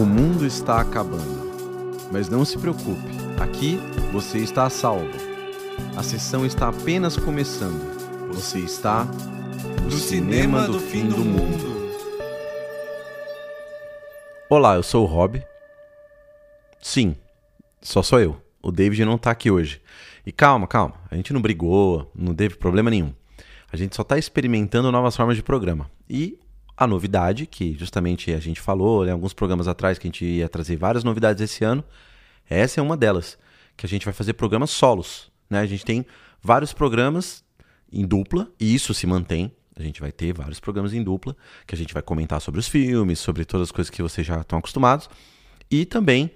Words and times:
O 0.00 0.06
mundo 0.06 0.46
está 0.46 0.80
acabando. 0.80 2.08
Mas 2.10 2.26
não 2.26 2.42
se 2.42 2.56
preocupe, 2.56 3.10
aqui 3.38 3.78
você 4.10 4.38
está 4.38 4.64
a 4.64 4.70
salvo. 4.70 5.10
A 5.94 6.02
sessão 6.02 6.46
está 6.46 6.70
apenas 6.70 7.18
começando. 7.18 8.32
Você 8.32 8.60
está 8.60 9.04
no 9.84 9.90
cinema 9.90 10.66
do 10.66 10.80
fim 10.80 11.06
do 11.06 11.18
mundo. 11.18 11.92
Olá, 14.48 14.76
eu 14.76 14.82
sou 14.82 15.04
o 15.04 15.06
Rob. 15.06 15.44
Sim, 16.80 17.14
só 17.82 18.02
sou 18.02 18.20
eu. 18.20 18.40
O 18.62 18.72
David 18.72 19.04
não 19.04 19.18
tá 19.18 19.30
aqui 19.30 19.50
hoje. 19.50 19.82
E 20.24 20.32
calma, 20.32 20.66
calma, 20.66 20.94
a 21.10 21.14
gente 21.14 21.30
não 21.30 21.42
brigou, 21.42 22.10
não 22.14 22.34
teve 22.34 22.56
problema 22.56 22.88
nenhum. 22.88 23.12
A 23.70 23.76
gente 23.76 23.94
só 23.94 24.00
está 24.00 24.16
experimentando 24.16 24.90
novas 24.90 25.14
formas 25.14 25.36
de 25.36 25.42
programa. 25.42 25.90
E 26.08 26.38
a 26.80 26.86
novidade, 26.86 27.44
que 27.44 27.76
justamente 27.78 28.32
a 28.32 28.38
gente 28.38 28.58
falou 28.58 29.04
né, 29.04 29.12
alguns 29.12 29.34
programas 29.34 29.68
atrás 29.68 29.98
que 29.98 30.06
a 30.06 30.08
gente 30.08 30.24
ia 30.24 30.48
trazer 30.48 30.76
várias 30.76 31.04
novidades 31.04 31.42
esse 31.42 31.62
ano, 31.62 31.84
essa 32.48 32.80
é 32.80 32.82
uma 32.82 32.96
delas, 32.96 33.38
que 33.76 33.84
a 33.84 33.88
gente 33.88 34.06
vai 34.06 34.14
fazer 34.14 34.32
programas 34.32 34.70
solos. 34.70 35.30
Né? 35.50 35.60
A 35.60 35.66
gente 35.66 35.84
tem 35.84 36.06
vários 36.42 36.72
programas 36.72 37.44
em 37.92 38.06
dupla, 38.06 38.50
e 38.58 38.74
isso 38.74 38.94
se 38.94 39.06
mantém. 39.06 39.52
A 39.76 39.82
gente 39.82 40.00
vai 40.00 40.10
ter 40.10 40.32
vários 40.32 40.58
programas 40.58 40.94
em 40.94 41.02
dupla, 41.02 41.36
que 41.66 41.74
a 41.74 41.78
gente 41.78 41.92
vai 41.92 42.02
comentar 42.02 42.40
sobre 42.40 42.58
os 42.58 42.66
filmes, 42.66 43.18
sobre 43.18 43.44
todas 43.44 43.68
as 43.68 43.72
coisas 43.72 43.90
que 43.90 44.00
vocês 44.00 44.26
já 44.26 44.40
estão 44.40 44.58
acostumados. 44.58 45.10
E 45.70 45.84
também 45.84 46.30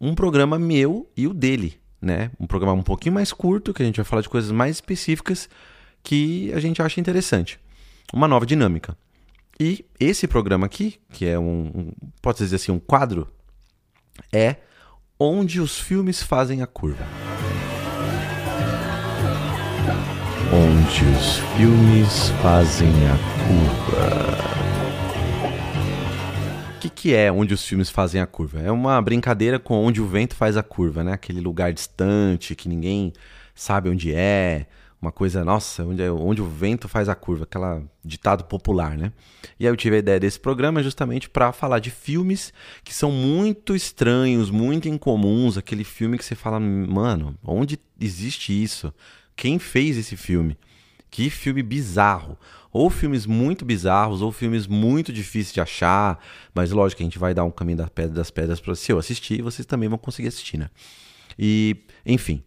um 0.00 0.14
programa 0.14 0.58
meu 0.58 1.10
e 1.14 1.26
o 1.26 1.34
dele, 1.34 1.78
né? 2.00 2.30
Um 2.40 2.46
programa 2.46 2.80
um 2.80 2.82
pouquinho 2.82 3.14
mais 3.14 3.34
curto, 3.34 3.74
que 3.74 3.82
a 3.82 3.86
gente 3.86 3.96
vai 3.96 4.04
falar 4.04 4.22
de 4.22 4.30
coisas 4.30 4.50
mais 4.50 4.76
específicas 4.76 5.46
que 6.02 6.50
a 6.54 6.60
gente 6.60 6.80
acha 6.80 6.98
interessante. 6.98 7.60
Uma 8.14 8.26
nova 8.26 8.46
dinâmica. 8.46 8.96
E 9.58 9.84
esse 10.00 10.26
programa 10.26 10.66
aqui, 10.66 11.00
que 11.12 11.24
é 11.26 11.38
um, 11.38 11.70
um 11.74 11.92
pode 12.20 12.38
dizer 12.38 12.56
assim, 12.56 12.72
um 12.72 12.80
quadro, 12.80 13.28
é 14.32 14.56
onde 15.18 15.60
os 15.60 15.78
filmes 15.78 16.20
fazem 16.22 16.60
a 16.60 16.66
curva. 16.66 17.04
Onde 20.52 21.04
os 21.04 21.36
filmes 21.56 22.30
fazem 22.42 22.88
a 22.88 23.16
curva. 23.46 24.44
O 26.76 26.80
que, 26.80 26.90
que 26.90 27.14
é 27.14 27.30
onde 27.30 27.54
os 27.54 27.64
filmes 27.64 27.88
fazem 27.88 28.20
a 28.20 28.26
curva? 28.26 28.60
É 28.60 28.72
uma 28.72 29.00
brincadeira 29.00 29.60
com 29.60 29.74
onde 29.84 30.00
o 30.00 30.06
vento 30.06 30.34
faz 30.34 30.56
a 30.56 30.64
curva, 30.64 31.04
né? 31.04 31.12
Aquele 31.12 31.40
lugar 31.40 31.72
distante 31.72 32.56
que 32.56 32.68
ninguém 32.68 33.12
sabe 33.54 33.88
onde 33.88 34.12
é 34.12 34.66
uma 35.04 35.12
coisa, 35.12 35.44
nossa, 35.44 35.84
onde, 35.84 36.02
é, 36.02 36.10
onde 36.10 36.40
o 36.40 36.46
vento 36.46 36.88
faz 36.88 37.08
a 37.08 37.14
curva, 37.14 37.44
aquela 37.44 37.82
ditado 38.02 38.44
popular, 38.44 38.96
né? 38.96 39.12
E 39.60 39.66
aí 39.66 39.72
eu 39.72 39.76
tive 39.76 39.96
a 39.96 39.98
ideia 39.98 40.18
desse 40.18 40.40
programa 40.40 40.82
justamente 40.82 41.28
para 41.28 41.52
falar 41.52 41.78
de 41.78 41.90
filmes 41.90 42.52
que 42.82 42.94
são 42.94 43.12
muito 43.12 43.76
estranhos, 43.76 44.50
muito 44.50 44.88
incomuns, 44.88 45.58
aquele 45.58 45.84
filme 45.84 46.16
que 46.16 46.24
você 46.24 46.34
fala, 46.34 46.58
mano, 46.58 47.36
onde 47.44 47.78
existe 48.00 48.50
isso? 48.50 48.92
Quem 49.36 49.58
fez 49.58 49.98
esse 49.98 50.16
filme? 50.16 50.56
Que 51.10 51.28
filme 51.28 51.62
bizarro. 51.62 52.38
Ou 52.72 52.88
filmes 52.88 53.26
muito 53.26 53.64
bizarros, 53.64 54.22
ou 54.22 54.32
filmes 54.32 54.66
muito 54.66 55.12
difíceis 55.12 55.52
de 55.52 55.60
achar. 55.60 56.18
Mas 56.54 56.72
lógico, 56.72 57.02
a 57.02 57.04
gente 57.04 57.18
vai 57.18 57.34
dar 57.34 57.44
um 57.44 57.50
caminho 57.50 57.78
das 57.78 57.88
pedras, 57.88 58.14
das 58.14 58.30
pedras 58.30 58.60
para 58.60 58.74
se 58.74 58.90
eu 58.90 58.98
assistir, 58.98 59.42
vocês 59.42 59.66
também 59.66 59.88
vão 59.88 59.98
conseguir 59.98 60.28
assistir, 60.28 60.56
né? 60.56 60.70
E, 61.38 61.76
enfim, 62.06 62.42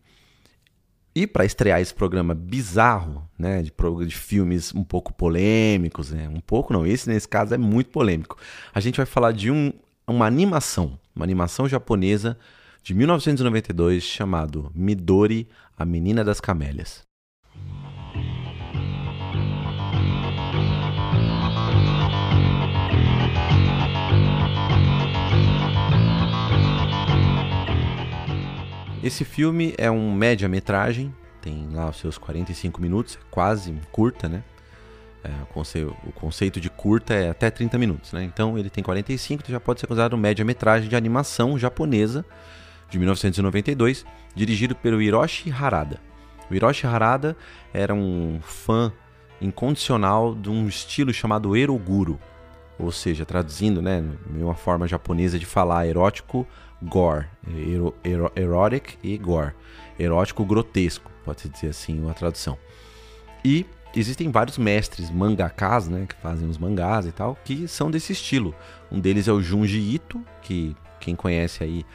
e 1.17 1.25
para 1.25 1.43
estrear 1.43 1.81
esse 1.81 1.91
programa 1.91 2.35
bizarro, 2.35 3.27
né, 3.39 3.63
de, 3.63 3.73
de, 4.05 4.15
filmes 4.15 4.71
um 4.75 4.83
pouco 4.83 5.11
polêmicos, 5.11 6.11
né, 6.11 6.29
um 6.29 6.39
pouco 6.39 6.71
não, 6.71 6.85
esse 6.85 7.09
nesse 7.09 7.27
caso 7.27 7.55
é 7.55 7.57
muito 7.57 7.89
polêmico. 7.89 8.37
A 8.71 8.79
gente 8.79 8.97
vai 8.97 9.05
falar 9.07 9.31
de 9.31 9.49
um, 9.49 9.73
uma 10.07 10.27
animação, 10.27 10.99
uma 11.15 11.25
animação 11.25 11.67
japonesa 11.67 12.37
de 12.83 12.93
1992 12.93 14.03
chamado 14.03 14.71
Midori, 14.75 15.49
a 15.75 15.83
Menina 15.83 16.23
das 16.23 16.39
Camélias. 16.39 17.06
Esse 29.07 29.23
filme 29.23 29.73
é 29.77 29.89
um 29.89 30.11
média-metragem, 30.11 31.15
tem 31.41 31.69
lá 31.71 31.89
os 31.89 31.95
seus 31.95 32.17
45 32.17 32.81
minutos, 32.81 33.15
é 33.15 33.19
quase 33.31 33.73
curta, 33.89 34.27
né? 34.27 34.43
É, 35.23 35.29
o, 35.43 35.45
conceito, 35.45 35.95
o, 36.05 36.11
conceito, 36.11 36.59
de 36.59 36.69
curta 36.69 37.13
é 37.13 37.29
até 37.29 37.49
30 37.49 37.77
minutos, 37.77 38.11
né? 38.11 38.25
Então 38.25 38.57
ele 38.57 38.69
tem 38.69 38.83
45, 38.83 39.43
então 39.43 39.53
já 39.53 39.61
pode 39.61 39.79
ser 39.79 39.87
considerado 39.87 40.15
um 40.15 40.17
média-metragem 40.17 40.89
de 40.89 40.95
animação 40.97 41.57
japonesa 41.57 42.25
de 42.89 42.99
1992, 42.99 44.05
dirigido 44.35 44.75
pelo 44.75 45.01
Hiroshi 45.01 45.49
Harada. 45.51 46.01
O 46.51 46.53
Hiroshi 46.53 46.85
Harada 46.85 47.37
era 47.73 47.95
um 47.95 48.41
fã 48.41 48.91
incondicional 49.39 50.35
de 50.35 50.49
um 50.49 50.67
estilo 50.67 51.13
chamado 51.13 51.55
eroguro, 51.55 52.19
ou 52.77 52.91
seja, 52.91 53.25
traduzindo, 53.25 53.81
né, 53.81 54.03
uma 54.29 54.53
forma 54.53 54.85
japonesa 54.85 55.39
de 55.39 55.45
falar 55.45 55.87
erótico 55.87 56.45
gore, 56.81 57.25
ero, 57.47 57.95
ero, 58.03 58.31
erotic 58.35 58.97
e 59.03 59.17
gore, 59.17 59.53
erótico 59.99 60.45
grotesco, 60.45 61.11
pode-se 61.25 61.49
dizer 61.49 61.69
assim 61.69 62.09
a 62.09 62.13
tradução. 62.13 62.57
E 63.43 63.65
existem 63.95 64.31
vários 64.31 64.57
mestres 64.57 65.09
mangakas, 65.09 65.87
né, 65.87 66.05
que 66.07 66.15
fazem 66.15 66.47
os 66.47 66.57
mangás 66.57 67.05
e 67.05 67.11
tal, 67.11 67.37
que 67.43 67.67
são 67.67 67.89
desse 67.89 68.13
estilo. 68.13 68.53
Um 68.91 68.99
deles 68.99 69.27
é 69.27 69.31
o 69.31 69.41
Junji 69.41 69.79
Ito, 69.79 70.23
que 70.41 70.75
quem 70.99 71.15
conhece 71.15 71.63
aí, 71.63 71.85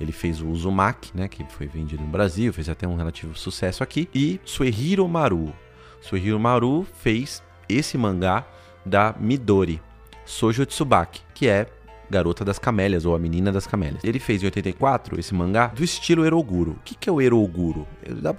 ele 0.00 0.12
fez 0.12 0.40
o 0.40 0.48
Uzumaki, 0.48 1.10
né, 1.14 1.28
que 1.28 1.44
foi 1.50 1.66
vendido 1.66 2.02
no 2.02 2.08
Brasil, 2.08 2.52
fez 2.52 2.68
até 2.68 2.86
um 2.88 2.96
relativo 2.96 3.36
sucesso 3.36 3.82
aqui, 3.82 4.08
e 4.14 4.40
Suehiro 4.44 5.06
Maru. 5.06 5.52
Suehiro 6.00 6.40
Maru 6.40 6.86
fez 6.94 7.42
esse 7.68 7.98
mangá 7.98 8.46
da 8.84 9.14
Midori, 9.18 9.80
Sojo 10.24 10.64
Tsubaki, 10.64 11.22
que 11.34 11.48
é 11.48 11.66
Garota 12.10 12.44
das 12.44 12.58
Camélias, 12.58 13.06
ou 13.06 13.14
A 13.14 13.18
Menina 13.18 13.52
das 13.52 13.66
Camélias. 13.66 14.02
Ele 14.02 14.18
fez 14.18 14.42
em 14.42 14.46
84 14.46 15.18
esse 15.18 15.32
mangá 15.34 15.68
do 15.68 15.84
estilo 15.84 16.24
Eroguro. 16.26 16.72
O 16.72 16.82
que, 16.84 16.94
que 16.94 17.08
é 17.08 17.12
o 17.12 17.20
Eroguro? 17.20 17.86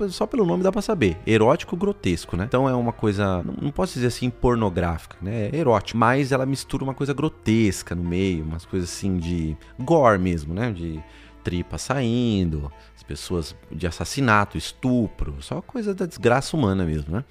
Só 0.10 0.28
pelo 0.28 0.46
nome 0.46 0.64
dá 0.64 0.72
pra 0.72 0.82
saber. 0.82 1.18
Erótico 1.26 1.76
grotesco, 1.76 2.36
né? 2.36 2.46
Então 2.48 2.68
é 2.68 2.76
uma 2.76 2.92
coisa, 2.92 3.44
não 3.62 3.72
posso 3.72 3.94
dizer 3.94 4.08
assim, 4.08 4.30
pornográfica, 4.30 5.18
né? 5.22 5.50
É 5.52 5.56
erótico. 5.56 5.98
Mas 5.98 6.32
ela 6.32 6.46
mistura 6.46 6.84
uma 6.84 6.94
coisa 6.94 7.14
grotesca 7.14 7.96
no 7.96 8.04
meio, 8.04 8.44
umas 8.44 8.66
coisas 8.66 8.90
assim 8.90 9.18
de 9.18 9.56
gore 9.80 10.20
mesmo, 10.20 10.54
né? 10.54 10.72
De 10.72 11.02
tripa 11.44 11.78
saindo, 11.78 12.72
as 12.96 13.04
pessoas 13.04 13.56
de 13.72 13.88
assassinato, 13.88 14.58
estupro, 14.58 15.36
só 15.40 15.62
coisa 15.62 15.94
da 15.94 16.06
desgraça 16.06 16.56
humana 16.56 16.86
mesmo, 16.86 17.16
né? 17.16 17.24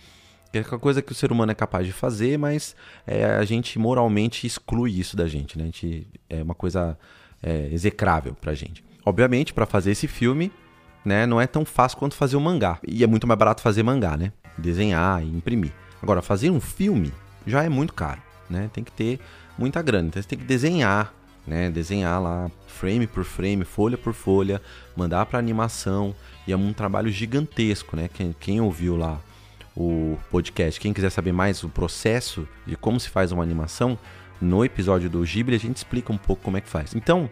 É 0.52 0.60
uma 0.60 0.78
coisa 0.78 1.00
que 1.00 1.12
o 1.12 1.14
ser 1.14 1.30
humano 1.30 1.52
é 1.52 1.54
capaz 1.54 1.86
de 1.86 1.92
fazer, 1.92 2.38
mas 2.38 2.74
é, 3.06 3.24
a 3.24 3.44
gente 3.44 3.78
moralmente 3.78 4.46
exclui 4.46 4.98
isso 4.98 5.16
da 5.16 5.28
gente, 5.28 5.56
né? 5.56 5.64
A 5.64 5.66
gente, 5.66 6.08
é 6.28 6.42
uma 6.42 6.54
coisa 6.54 6.98
é, 7.42 7.68
execrável 7.72 8.34
pra 8.34 8.54
gente. 8.54 8.84
Obviamente, 9.04 9.54
para 9.54 9.64
fazer 9.64 9.92
esse 9.92 10.08
filme, 10.08 10.52
né, 11.04 11.24
não 11.26 11.40
é 11.40 11.46
tão 11.46 11.64
fácil 11.64 11.98
quanto 11.98 12.14
fazer 12.14 12.36
um 12.36 12.40
mangá. 12.40 12.78
E 12.86 13.02
é 13.04 13.06
muito 13.06 13.26
mais 13.26 13.38
barato 13.38 13.62
fazer 13.62 13.82
mangá, 13.82 14.16
né? 14.16 14.32
Desenhar 14.58 15.22
e 15.22 15.28
imprimir. 15.28 15.72
Agora, 16.02 16.20
fazer 16.20 16.50
um 16.50 16.60
filme 16.60 17.12
já 17.46 17.62
é 17.62 17.68
muito 17.68 17.94
caro, 17.94 18.20
né? 18.48 18.68
Tem 18.72 18.82
que 18.84 18.92
ter 18.92 19.20
muita 19.56 19.80
grana. 19.80 20.08
Então 20.08 20.20
você 20.20 20.28
tem 20.28 20.38
que 20.38 20.44
desenhar, 20.44 21.14
né? 21.46 21.70
Desenhar 21.70 22.20
lá 22.20 22.50
frame 22.66 23.06
por 23.06 23.24
frame, 23.24 23.64
folha 23.64 23.96
por 23.96 24.12
folha, 24.12 24.60
mandar 24.96 25.26
para 25.26 25.38
animação. 25.38 26.14
E 26.46 26.52
é 26.52 26.56
um 26.56 26.72
trabalho 26.72 27.10
gigantesco, 27.10 27.96
né? 27.96 28.08
Quem, 28.12 28.34
quem 28.38 28.60
ouviu 28.60 28.96
lá 28.96 29.20
o 29.76 30.18
podcast. 30.30 30.80
Quem 30.80 30.92
quiser 30.92 31.10
saber 31.10 31.32
mais 31.32 31.62
o 31.62 31.68
processo 31.68 32.46
de 32.66 32.76
como 32.76 32.98
se 32.98 33.08
faz 33.08 33.32
uma 33.32 33.42
animação, 33.42 33.98
no 34.40 34.64
episódio 34.64 35.10
do 35.10 35.20
Ghibli 35.22 35.54
a 35.54 35.58
gente 35.58 35.76
explica 35.76 36.12
um 36.12 36.18
pouco 36.18 36.42
como 36.42 36.56
é 36.56 36.60
que 36.60 36.68
faz. 36.68 36.94
Então, 36.94 37.28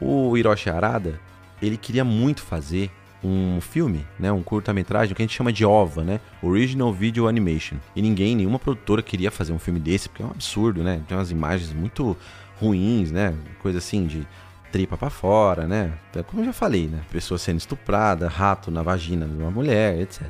o 0.00 0.36
Hiroshi 0.36 0.70
Arada, 0.70 1.20
ele 1.62 1.76
queria 1.76 2.04
muito 2.04 2.42
fazer 2.42 2.90
um 3.22 3.60
filme, 3.60 4.06
né, 4.18 4.30
um 4.30 4.42
curta-metragem 4.42 5.14
que 5.14 5.20
a 5.20 5.24
gente 5.24 5.36
chama 5.36 5.52
de 5.52 5.64
OVA, 5.64 6.04
né, 6.04 6.20
Original 6.40 6.92
Video 6.92 7.26
Animation. 7.26 7.76
E 7.96 8.02
ninguém, 8.02 8.36
nenhuma 8.36 8.58
produtora 8.58 9.02
queria 9.02 9.30
fazer 9.30 9.52
um 9.52 9.58
filme 9.58 9.80
desse, 9.80 10.08
porque 10.08 10.22
é 10.22 10.26
um 10.26 10.30
absurdo, 10.30 10.84
né? 10.84 11.02
Tem 11.08 11.16
umas 11.16 11.30
imagens 11.30 11.72
muito 11.72 12.16
ruins, 12.60 13.10
né? 13.10 13.34
Coisa 13.60 13.78
assim 13.78 14.06
de 14.06 14.26
tripa 14.70 14.96
para 14.96 15.10
fora, 15.10 15.66
né? 15.66 15.94
Como 16.26 16.42
eu 16.42 16.46
já 16.46 16.52
falei, 16.52 16.86
né? 16.86 17.00
Pessoa 17.10 17.38
sendo 17.38 17.58
estuprada, 17.58 18.28
rato 18.28 18.70
na 18.70 18.82
vagina 18.82 19.26
de 19.26 19.34
uma 19.34 19.50
mulher, 19.50 20.00
etc. 20.00 20.22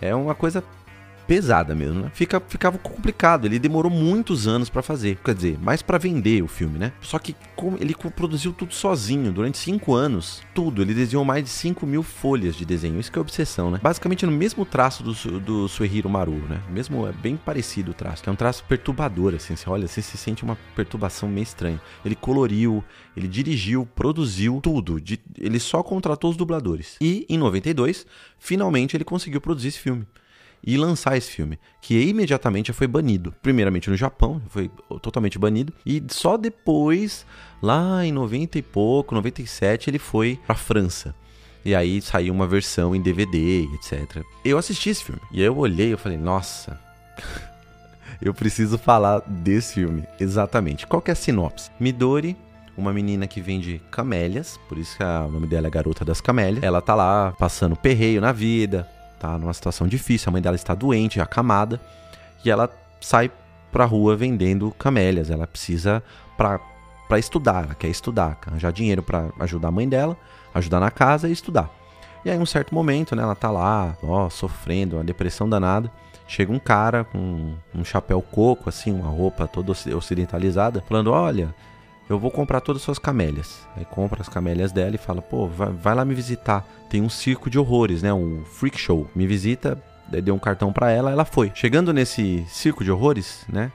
É 0.00 0.14
uma 0.14 0.34
coisa 0.34 0.62
pesada 1.28 1.74
mesmo, 1.74 2.00
né? 2.00 2.10
Fica, 2.14 2.40
ficava 2.40 2.78
complicado. 2.78 3.44
Ele 3.44 3.58
demorou 3.58 3.92
muitos 3.92 4.48
anos 4.48 4.70
para 4.70 4.80
fazer. 4.80 5.18
Quer 5.22 5.34
dizer, 5.34 5.58
mais 5.60 5.82
para 5.82 5.98
vender 5.98 6.42
o 6.42 6.48
filme, 6.48 6.78
né? 6.78 6.90
Só 7.02 7.18
que 7.18 7.36
ele 7.78 7.94
produziu 8.16 8.50
tudo 8.50 8.72
sozinho 8.72 9.30
durante 9.30 9.58
cinco 9.58 9.94
anos. 9.94 10.42
Tudo. 10.54 10.80
Ele 10.80 10.94
desenhou 10.94 11.24
mais 11.26 11.44
de 11.44 11.50
5 11.50 11.86
mil 11.86 12.02
folhas 12.02 12.56
de 12.56 12.64
desenho. 12.64 12.98
Isso 12.98 13.12
que 13.12 13.18
é 13.18 13.20
obsessão, 13.20 13.70
né? 13.70 13.78
Basicamente 13.82 14.24
no 14.24 14.32
mesmo 14.32 14.64
traço 14.64 15.02
do, 15.02 15.12
do 15.38 15.68
Suehiro 15.68 16.08
Maru, 16.08 16.42
né? 16.48 16.62
Mesmo 16.70 17.06
é 17.06 17.12
bem 17.12 17.36
parecido 17.36 17.90
o 17.90 17.94
traço. 17.94 18.22
Que 18.22 18.30
é 18.30 18.32
um 18.32 18.36
traço 18.36 18.64
perturbador, 18.64 19.34
assim. 19.34 19.54
Você 19.54 19.68
olha, 19.68 19.86
você 19.86 20.00
se 20.00 20.16
sente 20.16 20.42
uma 20.42 20.56
perturbação 20.74 21.28
meio 21.28 21.42
estranha. 21.42 21.80
Ele 22.02 22.14
coloriu, 22.14 22.82
ele 23.14 23.28
dirigiu, 23.28 23.86
produziu 23.94 24.60
tudo. 24.62 24.98
De, 24.98 25.20
ele 25.38 25.60
só 25.60 25.82
contratou 25.82 26.30
os 26.30 26.38
dubladores. 26.38 26.96
E 27.02 27.26
em 27.28 27.36
92, 27.36 28.06
finalmente 28.38 28.96
ele 28.96 29.04
conseguiu 29.04 29.42
produzir 29.42 29.68
esse 29.68 29.78
filme 29.78 30.06
e 30.64 30.76
lançar 30.76 31.16
esse 31.16 31.30
filme, 31.30 31.58
que 31.80 32.00
imediatamente 32.00 32.72
foi 32.72 32.86
banido. 32.86 33.34
Primeiramente 33.42 33.88
no 33.90 33.96
Japão, 33.96 34.40
foi 34.48 34.70
totalmente 35.02 35.38
banido, 35.38 35.72
e 35.84 36.02
só 36.08 36.36
depois, 36.36 37.24
lá 37.62 38.04
em 38.04 38.12
90 38.12 38.58
e 38.58 38.62
pouco, 38.62 39.14
97, 39.14 39.90
ele 39.90 39.98
foi 39.98 40.38
para 40.46 40.54
França. 40.54 41.14
E 41.64 41.74
aí 41.74 42.00
saiu 42.00 42.32
uma 42.32 42.46
versão 42.46 42.94
em 42.94 43.00
DVD, 43.00 43.68
etc. 43.74 44.22
Eu 44.44 44.58
assisti 44.58 44.90
esse 44.90 45.04
filme 45.04 45.20
e 45.32 45.42
eu 45.42 45.56
olhei 45.56 45.92
e 45.92 45.96
falei, 45.96 46.16
nossa, 46.16 46.80
eu 48.22 48.32
preciso 48.32 48.78
falar 48.78 49.20
desse 49.26 49.74
filme. 49.74 50.04
Exatamente. 50.18 50.86
Qual 50.86 51.02
que 51.02 51.10
é 51.10 51.12
a 51.12 51.16
sinopse? 51.16 51.70
Midori 51.78 52.36
uma 52.78 52.92
menina 52.92 53.26
que 53.26 53.40
vende 53.40 53.82
camélias, 53.90 54.58
por 54.68 54.78
isso 54.78 54.96
que 54.96 55.02
o 55.02 55.28
nome 55.28 55.48
dela 55.48 55.66
é 55.66 55.70
Garota 55.70 56.04
das 56.04 56.20
Camélias. 56.20 56.62
Ela 56.62 56.80
tá 56.80 56.94
lá 56.94 57.34
passando 57.36 57.74
perreio 57.74 58.20
na 58.20 58.30
vida, 58.30 58.88
tá 59.18 59.38
numa 59.38 59.52
situação 59.52 59.86
difícil, 59.86 60.28
a 60.28 60.32
mãe 60.32 60.42
dela 60.42 60.56
está 60.56 60.74
doente, 60.74 61.20
acamada, 61.20 61.80
e 62.44 62.50
ela 62.50 62.70
sai 63.00 63.30
pra 63.70 63.84
rua 63.84 64.16
vendendo 64.16 64.70
camélias. 64.78 65.30
Ela 65.30 65.46
precisa 65.46 66.02
pra, 66.36 66.60
pra 67.08 67.18
estudar, 67.18 67.64
ela 67.64 67.74
quer 67.74 67.88
estudar, 67.88 68.38
arranjar 68.46 68.72
dinheiro 68.72 69.02
para 69.02 69.30
ajudar 69.40 69.68
a 69.68 69.72
mãe 69.72 69.88
dela, 69.88 70.16
ajudar 70.54 70.80
na 70.80 70.90
casa 70.90 71.28
e 71.28 71.32
estudar. 71.32 71.70
E 72.24 72.30
aí, 72.30 72.38
um 72.38 72.46
certo 72.46 72.74
momento, 72.74 73.14
né, 73.14 73.22
ela 73.22 73.34
tá 73.34 73.50
lá, 73.50 73.96
ó, 74.02 74.28
sofrendo, 74.28 74.96
uma 74.96 75.04
depressão 75.04 75.48
danada. 75.48 75.90
Chega 76.26 76.52
um 76.52 76.58
cara 76.58 77.04
com 77.04 77.54
um 77.74 77.84
chapéu 77.84 78.20
coco, 78.20 78.68
assim, 78.68 78.92
uma 78.92 79.08
roupa 79.08 79.46
toda 79.46 79.72
ocidentalizada, 79.72 80.84
falando: 80.86 81.10
Olha, 81.10 81.54
eu 82.08 82.18
vou 82.18 82.30
comprar 82.30 82.60
todas 82.60 82.80
as 82.80 82.84
suas 82.84 82.98
camélias. 82.98 83.66
Aí 83.76 83.84
compra 83.84 84.22
as 84.22 84.28
camélias 84.28 84.72
dela 84.72 84.94
e 84.94 84.98
fala, 84.98 85.20
pô, 85.20 85.46
vai, 85.46 85.70
vai 85.70 85.94
lá 85.94 86.04
me 86.04 86.14
visitar. 86.14 86.66
Tem 86.88 87.02
um 87.02 87.08
circo 87.08 87.50
de 87.50 87.58
horrores, 87.58 88.02
né? 88.02 88.12
Um 88.12 88.44
freak 88.44 88.78
show. 88.78 89.06
Me 89.14 89.26
visita, 89.26 89.78
deu 90.08 90.34
um 90.34 90.38
cartão 90.38 90.72
para 90.72 90.90
ela, 90.90 91.10
ela 91.10 91.24
foi. 91.24 91.52
Chegando 91.54 91.92
nesse 91.92 92.44
circo 92.48 92.82
de 92.82 92.90
horrores, 92.90 93.44
né? 93.48 93.70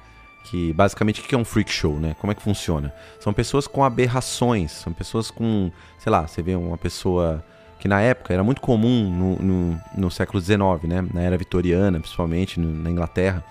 Que 0.45 0.73
basicamente 0.73 1.21
o 1.21 1.23
que 1.23 1.35
é 1.35 1.37
um 1.37 1.45
freak 1.45 1.71
show, 1.71 1.99
né? 1.99 2.15
Como 2.19 2.31
é 2.31 2.35
que 2.35 2.41
funciona? 2.41 2.91
São 3.19 3.31
pessoas 3.31 3.67
com 3.67 3.83
aberrações, 3.83 4.71
são 4.71 4.91
pessoas 4.91 5.29
com, 5.29 5.71
sei 5.99 6.11
lá, 6.11 6.27
você 6.27 6.41
vê 6.41 6.55
uma 6.55 6.77
pessoa 6.77 7.43
que 7.79 7.87
na 7.87 8.01
época 8.01 8.33
era 8.33 8.43
muito 8.43 8.61
comum 8.61 9.09
no, 9.09 9.35
no, 9.43 9.81
no 9.95 10.11
século 10.11 10.41
XIX, 10.41 10.57
né? 10.87 11.05
Na 11.13 11.21
era 11.21 11.37
vitoriana, 11.37 11.99
principalmente 11.99 12.59
no, 12.59 12.73
na 12.81 12.89
Inglaterra, 12.89 13.43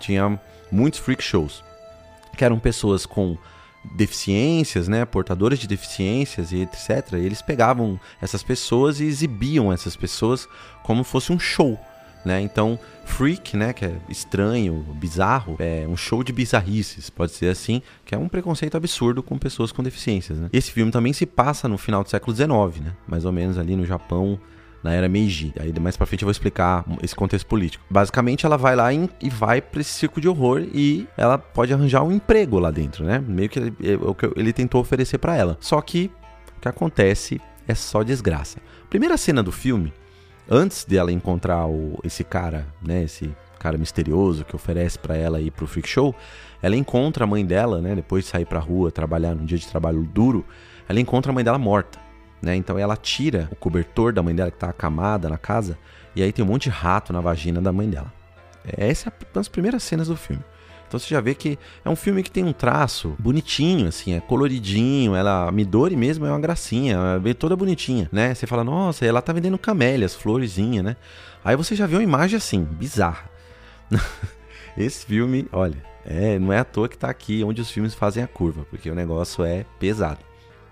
tinha 0.00 0.38
muitos 0.72 0.98
freak 0.98 1.22
shows 1.22 1.62
que 2.36 2.44
eram 2.44 2.58
pessoas 2.58 3.06
com 3.06 3.38
deficiências, 3.92 4.88
né, 4.88 5.04
portadores 5.04 5.58
de 5.58 5.66
deficiências 5.66 6.52
e 6.52 6.62
etc. 6.62 7.12
E 7.12 7.16
eles 7.16 7.42
pegavam 7.42 7.98
essas 8.20 8.42
pessoas 8.42 9.00
e 9.00 9.04
exibiam 9.04 9.72
essas 9.72 9.96
pessoas 9.96 10.48
como 10.82 11.04
fosse 11.04 11.32
um 11.32 11.38
show, 11.38 11.78
né? 12.24 12.40
Então, 12.40 12.78
freak, 13.04 13.56
né, 13.56 13.72
que 13.72 13.84
é 13.84 13.96
estranho, 14.08 14.84
bizarro, 14.94 15.56
é 15.58 15.86
um 15.88 15.96
show 15.96 16.22
de 16.22 16.32
bizarrices, 16.32 17.10
pode 17.10 17.32
ser 17.32 17.48
assim, 17.48 17.82
que 18.04 18.14
é 18.14 18.18
um 18.18 18.28
preconceito 18.28 18.76
absurdo 18.76 19.22
com 19.22 19.38
pessoas 19.38 19.70
com 19.70 19.82
deficiências, 19.82 20.38
né? 20.38 20.48
Esse 20.52 20.70
filme 20.70 20.90
também 20.90 21.12
se 21.12 21.26
passa 21.26 21.68
no 21.68 21.76
final 21.76 22.02
do 22.02 22.10
século 22.10 22.34
XIX, 22.34 22.84
né? 22.84 22.92
Mais 23.06 23.24
ou 23.24 23.32
menos 23.32 23.58
ali 23.58 23.76
no 23.76 23.84
Japão 23.84 24.40
na 24.84 24.92
era 24.92 25.08
Meiji. 25.08 25.52
Aí 25.58 25.72
mais 25.80 25.96
pra 25.96 26.06
frente 26.06 26.22
eu 26.22 26.26
vou 26.26 26.30
explicar 26.30 26.84
esse 27.02 27.16
contexto 27.16 27.46
político. 27.46 27.82
Basicamente, 27.88 28.44
ela 28.44 28.58
vai 28.58 28.76
lá 28.76 28.92
e 28.92 29.30
vai 29.30 29.62
pra 29.62 29.80
esse 29.80 29.90
circo 29.90 30.20
de 30.20 30.28
horror 30.28 30.60
e 30.74 31.08
ela 31.16 31.38
pode 31.38 31.72
arranjar 31.72 32.02
um 32.02 32.12
emprego 32.12 32.58
lá 32.58 32.70
dentro, 32.70 33.04
né? 33.04 33.18
Meio 33.26 33.48
que 33.48 33.58
ele, 33.58 33.74
é, 33.82 33.94
o 33.94 34.14
que 34.14 34.30
ele 34.36 34.52
tentou 34.52 34.82
oferecer 34.82 35.16
para 35.16 35.34
ela. 35.34 35.56
Só 35.58 35.80
que 35.80 36.10
o 36.58 36.60
que 36.60 36.68
acontece 36.68 37.40
é 37.66 37.74
só 37.74 38.02
desgraça. 38.02 38.58
Primeira 38.90 39.16
cena 39.16 39.42
do 39.42 39.50
filme, 39.50 39.90
antes 40.48 40.84
dela 40.84 41.10
encontrar 41.10 41.66
o, 41.66 41.98
esse 42.04 42.22
cara, 42.22 42.66
né? 42.86 43.04
Esse 43.04 43.34
cara 43.58 43.78
misterioso 43.78 44.44
que 44.44 44.54
oferece 44.54 44.98
para 44.98 45.16
ela 45.16 45.40
ir 45.40 45.50
pro 45.50 45.66
freak 45.66 45.88
show, 45.88 46.14
ela 46.60 46.76
encontra 46.76 47.24
a 47.24 47.26
mãe 47.26 47.44
dela, 47.44 47.80
né? 47.80 47.94
Depois 47.94 48.24
de 48.24 48.30
sair 48.30 48.44
pra 48.44 48.60
rua, 48.60 48.90
trabalhar 48.90 49.34
num 49.34 49.46
dia 49.46 49.56
de 49.56 49.66
trabalho 49.66 50.02
duro, 50.02 50.44
ela 50.86 51.00
encontra 51.00 51.32
a 51.32 51.34
mãe 51.34 51.42
dela 51.42 51.58
morta. 51.58 52.03
Né? 52.44 52.54
Então 52.56 52.78
ela 52.78 52.96
tira 52.96 53.48
o 53.50 53.56
cobertor 53.56 54.12
da 54.12 54.22
mãe 54.22 54.34
dela 54.34 54.50
que 54.50 54.58
tá 54.58 54.68
acamada 54.68 55.28
na 55.28 55.38
casa 55.38 55.78
e 56.14 56.22
aí 56.22 56.30
tem 56.30 56.44
um 56.44 56.48
monte 56.48 56.64
de 56.64 56.70
rato 56.70 57.12
na 57.12 57.20
vagina 57.20 57.60
da 57.60 57.72
mãe 57.72 57.88
dela. 57.88 58.12
Essa 58.66 59.08
é 59.08 59.10
uma 59.10 59.32
das 59.32 59.48
primeiras 59.48 59.82
cenas 59.82 60.08
do 60.08 60.16
filme. 60.16 60.42
Então 60.86 61.00
você 61.00 61.08
já 61.08 61.20
vê 61.20 61.34
que 61.34 61.58
é 61.84 61.88
um 61.88 61.96
filme 61.96 62.22
que 62.22 62.30
tem 62.30 62.44
um 62.44 62.52
traço 62.52 63.16
bonitinho, 63.18 63.88
assim, 63.88 64.12
é 64.12 64.20
coloridinho. 64.20 65.14
Ela, 65.14 65.50
Midori 65.50 65.96
mesmo 65.96 66.26
é 66.26 66.30
uma 66.30 66.38
gracinha, 66.38 66.98
é 67.24 67.34
toda 67.34 67.56
bonitinha, 67.56 68.08
né? 68.12 68.34
Você 68.34 68.46
fala, 68.46 68.62
nossa, 68.62 69.04
ela 69.04 69.22
tá 69.22 69.32
vendendo 69.32 69.58
camélias, 69.58 70.14
florezinha, 70.14 70.82
né? 70.82 70.96
Aí 71.42 71.56
você 71.56 71.74
já 71.74 71.86
vê 71.86 71.96
uma 71.96 72.02
imagem 72.02 72.36
assim, 72.36 72.62
bizarra. 72.62 73.28
Esse 74.76 75.06
filme, 75.06 75.48
olha, 75.50 75.82
é, 76.04 76.38
não 76.38 76.52
é 76.52 76.58
à 76.58 76.64
toa 76.64 76.88
que 76.88 76.98
tá 76.98 77.08
aqui 77.08 77.42
onde 77.42 77.60
os 77.60 77.70
filmes 77.70 77.94
fazem 77.94 78.22
a 78.22 78.28
curva, 78.28 78.66
porque 78.70 78.90
o 78.90 78.94
negócio 78.94 79.44
é 79.44 79.64
pesado. 79.80 80.20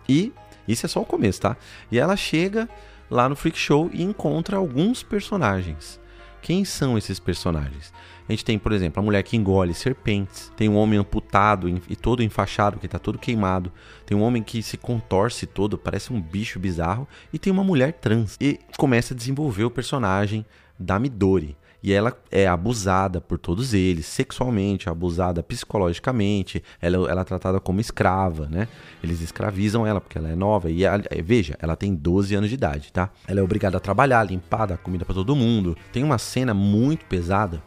E 0.09 0.33
isso 0.67 0.87
é 0.87 0.89
só 0.89 1.01
o 1.01 1.07
começo, 1.07 1.41
tá? 1.41 1.57
E 1.91 1.99
ela 1.99 2.17
chega 2.17 2.69
lá 3.11 3.29
no 3.29 3.37
Freak 3.37 3.59
Show 3.59 3.91
e 3.93 4.03
encontra 4.03 4.57
alguns 4.57 5.03
personagens. 5.03 6.01
Quem 6.41 6.65
são 6.65 6.99
esses 6.99 7.21
personagens? 7.21 7.93
A 8.29 8.33
gente 8.33 8.45
tem, 8.45 8.59
por 8.59 8.73
exemplo, 8.73 9.01
a 9.01 9.05
mulher 9.05 9.23
que 9.23 9.37
engole 9.37 9.75
serpentes, 9.75 10.53
tem 10.57 10.69
um 10.69 10.77
homem 10.77 10.99
amputado 10.99 11.69
e 11.69 11.95
todo 11.95 12.23
enfaixado, 12.23 12.79
que 12.79 12.89
tá 12.89 12.99
todo 12.99 13.19
queimado, 13.19 13.73
tem 14.07 14.17
um 14.17 14.23
homem 14.23 14.43
que 14.43 14.63
se 14.63 14.77
contorce 14.77 15.47
todo, 15.47 15.77
parece 15.77 16.13
um 16.13 16.21
bicho 16.21 16.59
bizarro, 16.59 17.07
e 17.33 17.39
tem 17.39 17.53
uma 17.53 17.65
mulher 17.65 17.93
trans. 17.95 18.37
E 18.41 18.59
começa 18.77 19.13
a 19.13 19.17
desenvolver 19.17 19.65
o 19.65 19.71
personagem 19.71 20.47
da 20.79 20.99
Midori. 20.99 21.57
E 21.83 21.93
ela 21.93 22.17
é 22.31 22.47
abusada 22.47 23.21
por 23.21 23.39
todos 23.39 23.75
eles, 23.75 24.07
sexualmente, 24.07 24.89
abusada 24.89 25.43
psicologicamente, 25.43 26.63
ela, 26.81 27.11
ela 27.11 27.23
é 27.23 27.25
tratada 27.25 27.59
como 27.59 27.81
escrava, 27.81 28.47
né? 28.47 28.69
Eles 29.03 29.21
escravizam 29.21 29.87
ela 29.87 30.01
porque 30.01 30.17
ela 30.17 30.29
é 30.29 30.37
nova. 30.37 30.71
E 30.71 30.85
ela, 30.85 31.03
veja, 31.25 31.57
ela 31.61 31.75
tem 31.75 31.95
12 31.95 32.35
anos 32.35 32.49
de 32.49 32.55
idade, 32.55 32.93
tá? 32.93 33.11
Ela 33.27 33.41
é 33.41 33.43
obrigada 33.43 33.77
a 33.79 33.81
trabalhar, 33.81 34.23
limpar, 34.23 34.67
dar 34.67 34.79
comida 34.79 35.05
para 35.05 35.15
todo 35.15 35.35
mundo. 35.35 35.77
Tem 35.93 36.05
uma 36.05 36.19
cena 36.19 36.55
muito 36.55 37.05
pesada 37.07 37.63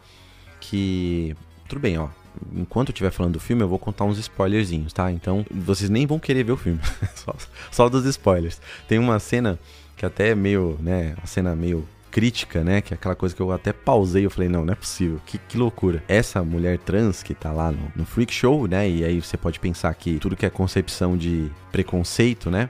que. 0.59 1.35
Tudo 1.67 1.81
bem, 1.81 1.97
ó 1.97 2.07
enquanto 2.53 2.89
eu 2.89 2.93
estiver 2.93 3.11
falando 3.11 3.33
do 3.33 3.39
filme, 3.39 3.63
eu 3.63 3.67
vou 3.67 3.79
contar 3.79 4.03
uns 4.03 4.17
spoilerzinhos, 4.17 4.93
tá? 4.93 5.11
Então, 5.11 5.45
vocês 5.49 5.89
nem 5.89 6.05
vão 6.05 6.19
querer 6.19 6.43
ver 6.43 6.51
o 6.51 6.57
filme. 6.57 6.79
só, 7.15 7.35
só 7.71 7.89
dos 7.89 8.05
spoilers. 8.05 8.59
Tem 8.87 8.99
uma 8.99 9.19
cena 9.19 9.57
que 9.95 10.05
até 10.05 10.29
é 10.29 10.35
meio, 10.35 10.77
né? 10.81 11.15
Uma 11.17 11.27
cena 11.27 11.55
meio 11.55 11.87
crítica, 12.15 12.63
né? 12.63 12.79
Que 12.79 12.93
é 12.93 12.95
aquela 12.95 13.13
coisa 13.13 13.35
que 13.35 13.41
eu 13.41 13.51
até 13.51 13.73
pausei. 13.73 14.25
Eu 14.25 14.29
falei, 14.29 14.47
não, 14.47 14.63
não 14.63 14.71
é 14.71 14.75
possível. 14.75 15.19
Que, 15.25 15.37
que 15.37 15.57
loucura. 15.57 16.01
Essa 16.07 16.41
mulher 16.45 16.77
trans 16.77 17.21
que 17.21 17.33
tá 17.33 17.51
lá 17.51 17.73
no, 17.73 17.91
no 17.93 18.05
Freak 18.05 18.33
Show, 18.33 18.69
né? 18.69 18.89
E 18.89 19.03
aí 19.03 19.21
você 19.21 19.35
pode 19.35 19.59
pensar 19.59 19.93
que 19.95 20.17
tudo 20.17 20.33
que 20.33 20.45
é 20.45 20.49
concepção 20.49 21.17
de 21.17 21.51
preconceito, 21.73 22.49
né? 22.49 22.69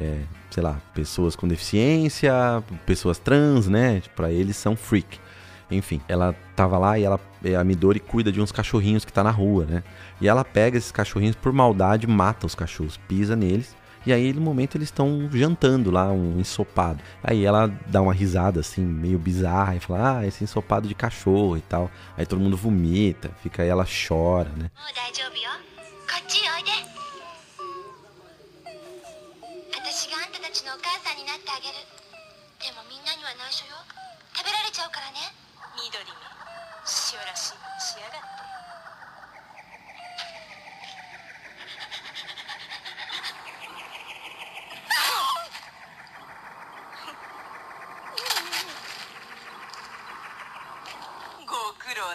É, 0.00 0.20
sei 0.52 0.62
lá, 0.62 0.80
pessoas 0.94 1.34
com 1.34 1.48
deficiência, 1.48 2.32
pessoas 2.86 3.18
trans, 3.18 3.66
né? 3.66 4.00
Para 4.14 4.30
eles 4.30 4.56
são 4.56 4.76
freak. 4.76 5.18
Enfim, 5.68 6.00
ela 6.06 6.32
tava 6.54 6.78
lá 6.78 6.96
e 6.96 7.02
ela, 7.02 7.18
a 7.58 7.64
Midori 7.64 7.98
cuida 7.98 8.30
de 8.30 8.40
uns 8.40 8.52
cachorrinhos 8.52 9.04
que 9.04 9.12
tá 9.12 9.24
na 9.24 9.32
rua, 9.32 9.66
né? 9.66 9.82
E 10.20 10.28
ela 10.28 10.44
pega 10.44 10.78
esses 10.78 10.92
cachorrinhos 10.92 11.34
por 11.34 11.52
maldade, 11.52 12.06
mata 12.06 12.46
os 12.46 12.54
cachorros, 12.54 12.96
pisa 13.08 13.34
neles 13.34 13.74
e 14.06 14.12
aí, 14.12 14.32
no 14.32 14.40
momento, 14.40 14.76
eles 14.76 14.86
estão 14.86 15.28
jantando 15.32 15.90
lá, 15.90 16.12
um 16.12 16.38
ensopado. 16.38 17.02
Aí 17.22 17.44
ela 17.44 17.66
dá 17.88 18.00
uma 18.00 18.14
risada, 18.14 18.60
assim, 18.60 18.82
meio 18.82 19.18
bizarra, 19.18 19.74
e 19.74 19.80
fala, 19.80 20.18
ah, 20.18 20.26
esse 20.26 20.44
ensopado 20.44 20.86
de 20.86 20.94
cachorro 20.94 21.56
e 21.56 21.60
tal. 21.60 21.90
Aí 22.16 22.24
todo 22.24 22.40
mundo 22.40 22.56
vomita, 22.56 23.30
fica 23.42 23.64
aí, 23.64 23.68
ela 23.68 23.84
chora, 23.84 24.50
né? 24.50 24.70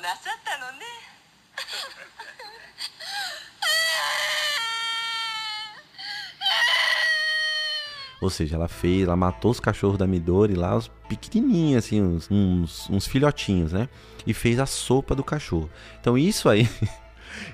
Oh, 0.04 0.18
極 0.24 0.42
Ou 8.22 8.30
seja, 8.30 8.56
ela 8.56 8.68
fez, 8.68 9.04
ela 9.08 9.16
matou 9.16 9.50
os 9.50 9.60
cachorros 9.60 9.98
da 9.98 10.06
Midori 10.06 10.54
lá, 10.54 10.76
os 10.76 10.88
pequenininhos, 11.10 11.84
assim, 11.84 12.00
uns, 12.00 12.30
uns, 12.30 12.88
uns 12.88 13.08
filhotinhos, 13.08 13.74
né? 13.74 13.90
E 14.28 14.34
fez 14.34 14.60
a 14.60 14.68
sopa 14.68 15.16
do 15.16 15.24
cachorro. 15.24 15.68
Então 16.00 16.16
isso 16.16 16.48
aí 16.48 16.70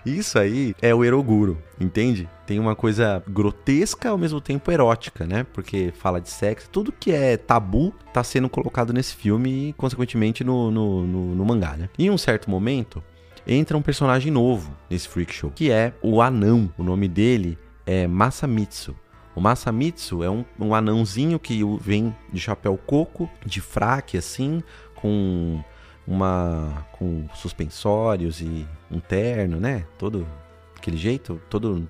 Isso 0.05 0.39
aí 0.39 0.75
é 0.81 0.93
o 0.93 1.03
Eroguro, 1.03 1.57
entende? 1.79 2.29
Tem 2.46 2.60
uma 2.60 2.75
coisa 2.75 3.24
grotesca 3.27 4.10
ao 4.10 4.17
mesmo 4.17 4.39
tempo 4.39 4.72
erótica, 4.72 5.25
né? 5.25 5.46
Porque 5.53 5.93
fala 5.98 6.22
de 6.22 6.29
sexo, 6.29 6.69
tudo 6.69 6.91
que 6.91 7.12
é 7.12 7.38
tabu 7.38 7.93
tá 8.13 8.24
sendo 8.24 8.50
colocado 8.50 8.93
nesse 8.93 9.15
filme 9.15 9.69
e, 9.69 9.74
consequentemente, 9.74 10.43
no, 10.43 10.72
no, 10.72 11.05
no, 11.05 11.36
no 11.36 11.46
mangá, 11.46 11.75
né? 11.75 11.89
Em 11.98 12.10
um 12.10 12.17
certo 12.17 12.50
momento, 12.50 13.03
entra 13.46 13.77
um 13.77 13.81
personagem 13.81 14.31
novo 14.31 14.75
nesse 14.89 15.07
freak 15.07 15.34
show, 15.34 15.51
que 15.51 15.72
é 15.72 15.93
o 16.01 16.22
anão. 16.22 16.72
O 16.77 16.84
nome 16.84 17.07
dele 17.07 17.57
é 17.86 18.07
Masamitsu. 18.07 18.96
O 19.36 19.39
Masamitsu 19.39 20.24
é 20.24 20.29
um, 20.29 20.43
um 20.60 20.74
anãozinho 20.74 21.39
que 21.39 21.62
vem 21.79 22.15
de 22.34 22.39
chapéu 22.39 22.75
coco, 22.75 23.29
de 23.46 23.62
fraque 23.62 24.17
assim, 24.17 24.63
com 24.96 25.63
uma 26.08 26.86
com 26.94 27.28
suspensórios 27.36 28.40
e 28.42 28.66
um 28.90 29.00
terno, 29.00 29.60
né? 29.60 29.86
Todo 29.98 30.26
aquele 30.76 30.98
jeito, 30.98 31.42
todo 31.50 31.88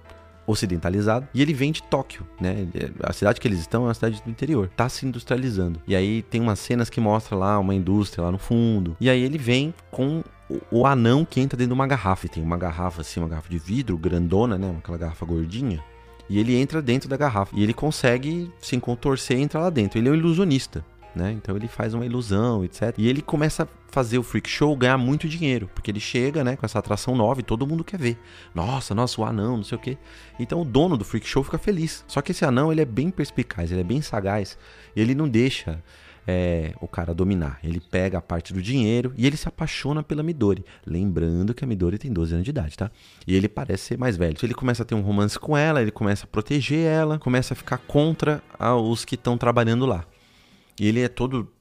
ocidentalizado. 0.47 1.27
E 1.33 1.41
ele 1.41 1.53
vem 1.53 1.71
de 1.71 1.83
Tóquio, 1.83 2.25
né? 2.39 2.67
A 3.03 3.11
cidade 3.11 3.39
que 3.39 3.47
eles 3.47 3.59
estão 3.59 3.83
é 3.83 3.87
uma 3.87 3.93
cidade 3.93 4.23
do 4.23 4.29
interior. 4.29 4.69
Tá 4.75 4.87
se 4.87 5.05
industrializando. 5.05 5.79
E 5.85 5.95
aí 5.95 6.21
tem 6.23 6.41
umas 6.41 6.57
cenas 6.57 6.89
que 6.89 7.01
mostra 7.01 7.35
lá 7.35 7.59
uma 7.59 7.75
indústria 7.75 8.23
lá 8.23 8.31
no 8.31 8.37
fundo. 8.37 8.95
E 8.99 9.09
aí 9.09 9.21
ele 9.21 9.37
vem 9.37 9.73
com 9.91 10.23
o, 10.49 10.61
o 10.71 10.87
anão 10.87 11.25
que 11.25 11.41
entra 11.41 11.57
dentro 11.57 11.75
de 11.75 11.79
uma 11.79 11.85
garrafa. 11.85 12.25
E 12.25 12.29
tem 12.29 12.41
uma 12.41 12.57
garrafa 12.57 13.01
assim, 13.01 13.19
uma 13.19 13.29
garrafa 13.29 13.49
de 13.49 13.59
vidro 13.59 13.97
grandona, 13.97 14.57
né? 14.57 14.73
Aquela 14.79 14.97
garrafa 14.97 15.25
gordinha. 15.25 15.83
E 16.29 16.39
ele 16.39 16.55
entra 16.55 16.81
dentro 16.81 17.09
da 17.09 17.17
garrafa. 17.17 17.53
E 17.55 17.61
ele 17.61 17.73
consegue 17.73 18.51
se 18.61 18.79
contorcer 18.79 19.37
e 19.37 19.41
entrar 19.41 19.59
lá 19.59 19.69
dentro. 19.69 19.99
Ele 19.99 20.07
é 20.07 20.11
um 20.11 20.15
ilusionista 20.15 20.83
né? 21.17 21.31
Então 21.31 21.55
ele 21.55 21.67
faz 21.67 21.93
uma 21.93 22.05
ilusão, 22.05 22.63
etc. 22.63 22.93
E 22.97 23.07
ele 23.07 23.21
começa 23.21 23.63
a 23.63 23.67
fazer 23.89 24.17
o 24.17 24.23
freak 24.23 24.49
show 24.49 24.75
ganhar 24.75 24.97
muito 24.97 25.27
dinheiro, 25.27 25.69
porque 25.73 25.89
ele 25.91 25.99
chega, 25.99 26.43
né, 26.43 26.55
com 26.55 26.65
essa 26.65 26.79
atração 26.79 27.15
nova 27.15 27.39
e 27.39 27.43
todo 27.43 27.65
mundo 27.65 27.83
quer 27.83 27.99
ver. 27.99 28.17
Nossa, 28.53 28.93
nossa, 28.93 29.19
o 29.19 29.25
anão, 29.25 29.57
não 29.57 29.63
sei 29.63 29.77
o 29.77 29.81
quê. 29.81 29.97
Então 30.39 30.61
o 30.61 30.65
dono 30.65 30.95
do 30.95 31.03
freak 31.03 31.27
show 31.27 31.43
fica 31.43 31.57
feliz. 31.57 32.05
Só 32.07 32.21
que 32.21 32.31
esse 32.31 32.45
anão, 32.45 32.71
ele 32.71 32.81
é 32.81 32.85
bem 32.85 33.09
perspicaz, 33.09 33.71
ele 33.71 33.81
é 33.81 33.83
bem 33.83 34.01
sagaz, 34.01 34.57
ele 34.95 35.15
não 35.15 35.27
deixa 35.27 35.83
é, 36.27 36.73
o 36.81 36.87
cara 36.87 37.13
dominar. 37.13 37.57
Ele 37.63 37.79
pega 37.79 38.17
a 38.17 38.21
parte 38.21 38.53
do 38.53 38.61
dinheiro 38.61 39.13
e 39.15 39.25
ele 39.25 39.37
se 39.37 39.47
apaixona 39.47 40.03
pela 40.03 40.21
Midori. 40.21 40.65
Lembrando 40.85 41.53
que 41.53 41.63
a 41.63 41.67
Midori 41.67 41.97
tem 41.97 42.11
12 42.11 42.33
anos 42.33 42.43
de 42.43 42.49
idade, 42.49 42.77
tá? 42.77 42.91
E 43.25 43.33
ele 43.33 43.47
parece 43.47 43.85
ser 43.85 43.97
mais 43.97 44.17
velho. 44.17 44.37
Ele 44.43 44.53
começa 44.53 44.83
a 44.83 44.85
ter 44.85 44.93
um 44.93 45.01
romance 45.01 45.39
com 45.39 45.57
ela, 45.57 45.81
ele 45.81 45.91
começa 45.91 46.25
a 46.25 46.27
proteger 46.27 46.85
ela, 46.85 47.17
começa 47.17 47.53
a 47.53 47.57
ficar 47.57 47.77
contra 47.77 48.43
os 48.83 49.05
que 49.05 49.15
estão 49.15 49.37
trabalhando 49.37 49.85
lá. 49.85 50.05
E 50.79 50.87
ele 50.87 51.01
é 51.01 51.07
todo 51.07 51.51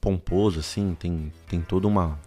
pomposo, 0.00 0.60
assim, 0.60 0.94
tem, 0.98 1.32
tem 1.48 1.60
toda 1.60 1.88
uma, 1.88 2.18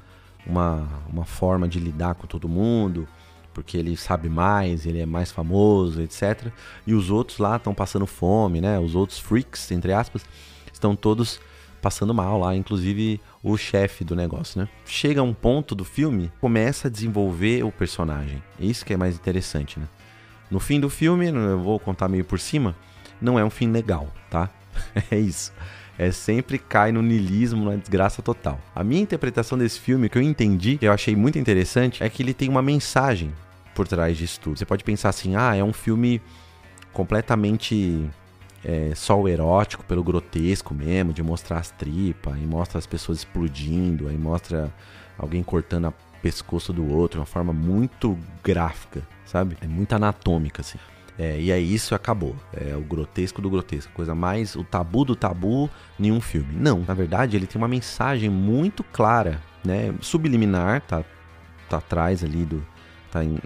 uma, 0.45 0.87
uma 1.07 1.25
forma 1.25 1.67
de 1.67 1.79
lidar 1.79 2.15
com 2.15 2.25
todo 2.27 2.49
mundo, 2.49 3.07
porque 3.53 3.77
ele 3.77 3.95
sabe 3.95 4.29
mais, 4.29 4.85
ele 4.85 4.99
é 4.99 5.05
mais 5.05 5.31
famoso, 5.31 6.01
etc. 6.01 6.51
E 6.85 6.93
os 6.93 7.09
outros 7.09 7.37
lá 7.37 7.55
estão 7.55 7.73
passando 7.73 8.07
fome, 8.07 8.59
né? 8.59 8.79
Os 8.79 8.95
outros 8.95 9.19
freaks, 9.19 9.71
entre 9.71 9.93
aspas, 9.93 10.25
estão 10.73 10.95
todos 10.95 11.39
passando 11.81 12.13
mal 12.13 12.39
lá, 12.39 12.55
inclusive 12.55 13.21
o 13.41 13.55
chefe 13.55 14.03
do 14.03 14.15
negócio, 14.15 14.59
né? 14.59 14.67
Chega 14.85 15.23
um 15.23 15.33
ponto 15.33 15.73
do 15.73 15.85
filme, 15.85 16.31
começa 16.41 16.87
a 16.87 16.91
desenvolver 16.91 17.63
o 17.63 17.71
personagem. 17.71 18.43
Isso 18.59 18.85
que 18.85 18.93
é 18.93 18.97
mais 18.97 19.15
interessante, 19.15 19.79
né? 19.79 19.87
No 20.51 20.59
fim 20.59 20.79
do 20.79 20.89
filme, 20.89 21.27
eu 21.27 21.59
vou 21.59 21.79
contar 21.79 22.09
meio 22.09 22.25
por 22.25 22.39
cima, 22.39 22.75
não 23.21 23.37
é 23.37 23.45
um 23.45 23.49
fim 23.49 23.71
legal, 23.71 24.07
tá? 24.29 24.49
é 25.11 25.17
isso 25.17 25.53
é 25.99 26.11
sempre 26.11 26.57
cai 26.57 26.93
no 26.93 27.01
nilismo, 27.01 27.69
na 27.69 27.75
desgraça 27.75 28.21
total. 28.21 28.57
A 28.73 28.85
minha 28.85 29.01
interpretação 29.01 29.57
desse 29.57 29.77
filme, 29.77 30.07
que 30.07 30.17
eu 30.17 30.21
entendi, 30.21 30.77
que 30.77 30.87
eu 30.87 30.93
achei 30.93 31.13
muito 31.13 31.37
interessante, 31.37 32.01
é 32.01 32.09
que 32.09 32.23
ele 32.23 32.33
tem 32.33 32.47
uma 32.47 32.61
mensagem 32.61 33.33
por 33.75 33.85
trás 33.85 34.17
disso 34.17 34.39
tudo. 34.39 34.57
Você 34.57 34.65
pode 34.65 34.81
pensar 34.85 35.09
assim, 35.09 35.35
ah, 35.35 35.53
é 35.53 35.61
um 35.61 35.73
filme 35.73 36.21
completamente 36.93 38.09
é, 38.63 38.93
só 38.95 39.19
o 39.19 39.27
erótico, 39.27 39.83
pelo 39.83 40.01
grotesco 40.01 40.73
mesmo, 40.73 41.11
de 41.11 41.21
mostrar 41.21 41.57
as 41.57 41.69
tripas, 41.71 42.33
e 42.37 42.45
mostra 42.45 42.79
as 42.79 42.87
pessoas 42.87 43.17
explodindo, 43.17 44.07
aí 44.07 44.17
mostra 44.17 44.73
alguém 45.17 45.43
cortando 45.43 45.87
a 45.87 45.93
pescoço 46.21 46.71
do 46.71 46.89
outro, 46.89 47.19
uma 47.19 47.25
forma 47.25 47.51
muito 47.51 48.17
gráfica, 48.41 49.01
sabe? 49.25 49.57
É 49.61 49.67
muito 49.67 49.93
anatômica, 49.93 50.61
assim. 50.61 50.79
É, 51.19 51.37
e 51.37 51.51
aí 51.51 51.73
isso 51.73 51.93
acabou. 51.93 52.33
É 52.53 52.73
o 52.77 52.79
grotesco 52.79 53.41
do 53.41 53.49
grotesco. 53.49 53.91
Coisa 53.91 54.15
mais. 54.15 54.55
O 54.55 54.63
tabu 54.63 55.03
do 55.03 55.17
tabu 55.17 55.69
em 55.99 56.13
um 56.13 56.21
filme. 56.21 56.55
Não, 56.55 56.79
na 56.87 56.93
verdade, 56.93 57.35
ele 57.35 57.45
tem 57.45 57.59
uma 57.59 57.67
mensagem 57.67 58.29
muito 58.29 58.85
clara, 58.85 59.41
né? 59.65 59.93
Subliminar, 59.99 60.81
tá, 60.83 61.03
tá 61.69 61.77
atrás 61.77 62.23
ali 62.23 62.45
do. 62.45 62.65
tá 63.11 63.21
em, 63.21 63.37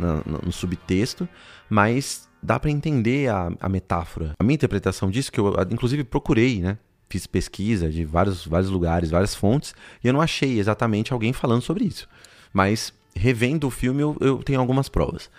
no 0.44 0.52
subtexto, 0.52 1.28
mas 1.68 2.30
dá 2.44 2.60
para 2.60 2.70
entender 2.70 3.32
a, 3.32 3.52
a 3.60 3.68
metáfora. 3.68 4.34
A 4.40 4.44
minha 4.44 4.54
interpretação 4.54 5.10
disso, 5.10 5.32
que 5.32 5.40
eu 5.40 5.56
inclusive 5.72 6.04
procurei, 6.04 6.62
né? 6.62 6.78
Fiz 7.10 7.26
pesquisa 7.26 7.90
de 7.90 8.06
vários, 8.06 8.46
vários 8.46 8.70
lugares, 8.70 9.10
várias 9.10 9.34
fontes, 9.34 9.74
e 10.04 10.08
eu 10.08 10.14
não 10.14 10.22
achei 10.22 10.60
exatamente 10.60 11.12
alguém 11.12 11.34
falando 11.34 11.64
sobre 11.64 11.86
isso. 11.86 12.08
Mas 12.54 12.94
revendo 13.16 13.66
o 13.66 13.72
filme, 13.72 14.04
eu, 14.04 14.16
eu 14.20 14.38
tenho 14.44 14.60
algumas 14.60 14.90
provas. 14.90 15.30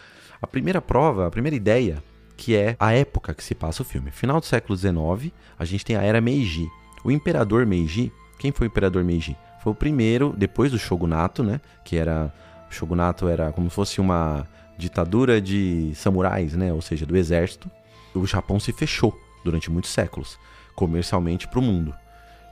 A 0.43 0.49
primeira 0.49 0.83
prova, 0.83 1.29
a 1.29 1.31
primeira 1.31 1.55
ideia 1.55 2.03
que 2.37 2.57
é 2.57 2.77
a 2.79 2.93
época 2.93 3.35
que 3.35 3.43
se 3.43 3.55
passa 3.55 3.83
o 3.83 3.85
filme. 3.85 4.11
Final 4.11 4.41
do 4.41 4.47
século 4.47 4.77
XIX, 4.77 5.33
a 5.59 5.65
gente 5.65 5.85
tem 5.85 5.97
a 5.97 6.03
era 6.03 6.21
Meiji. 6.21 6.69
O 7.05 7.11
imperador 7.11 7.65
Meiji, 7.67 8.13
quem 8.39 8.53
foi 8.53 8.67
o 8.67 8.71
imperador 8.71 9.05
Meiji? 9.05 9.37
Foi 9.63 9.73
o 9.73 9.77
primeiro, 9.77 10.35
depois 10.37 10.73
do 10.73 10.79
shogunato, 10.79 11.43
né? 11.43 11.61
Que 11.85 11.97
era. 11.97 12.33
O 12.71 12.75
shogunato 12.75 13.29
era 13.29 13.53
como 13.53 13.71
se 13.71 13.77
fosse 13.77 14.01
uma 14.01 14.47
ditadura 14.77 15.41
de 15.41 15.93
samurais, 15.95 16.55
né? 16.55 16.73
Ou 16.73 16.83
seja, 16.83 17.07
do 17.07 17.17
exército. 17.17 17.71
O 18.15 18.27
Japão 18.27 18.59
se 18.61 18.73
fechou 18.73 19.19
durante 19.45 19.71
muitos 19.71 19.91
séculos, 19.91 20.39
comercialmente 20.75 21.49
para 21.49 21.59
o 21.59 21.63
mundo. 21.63 21.95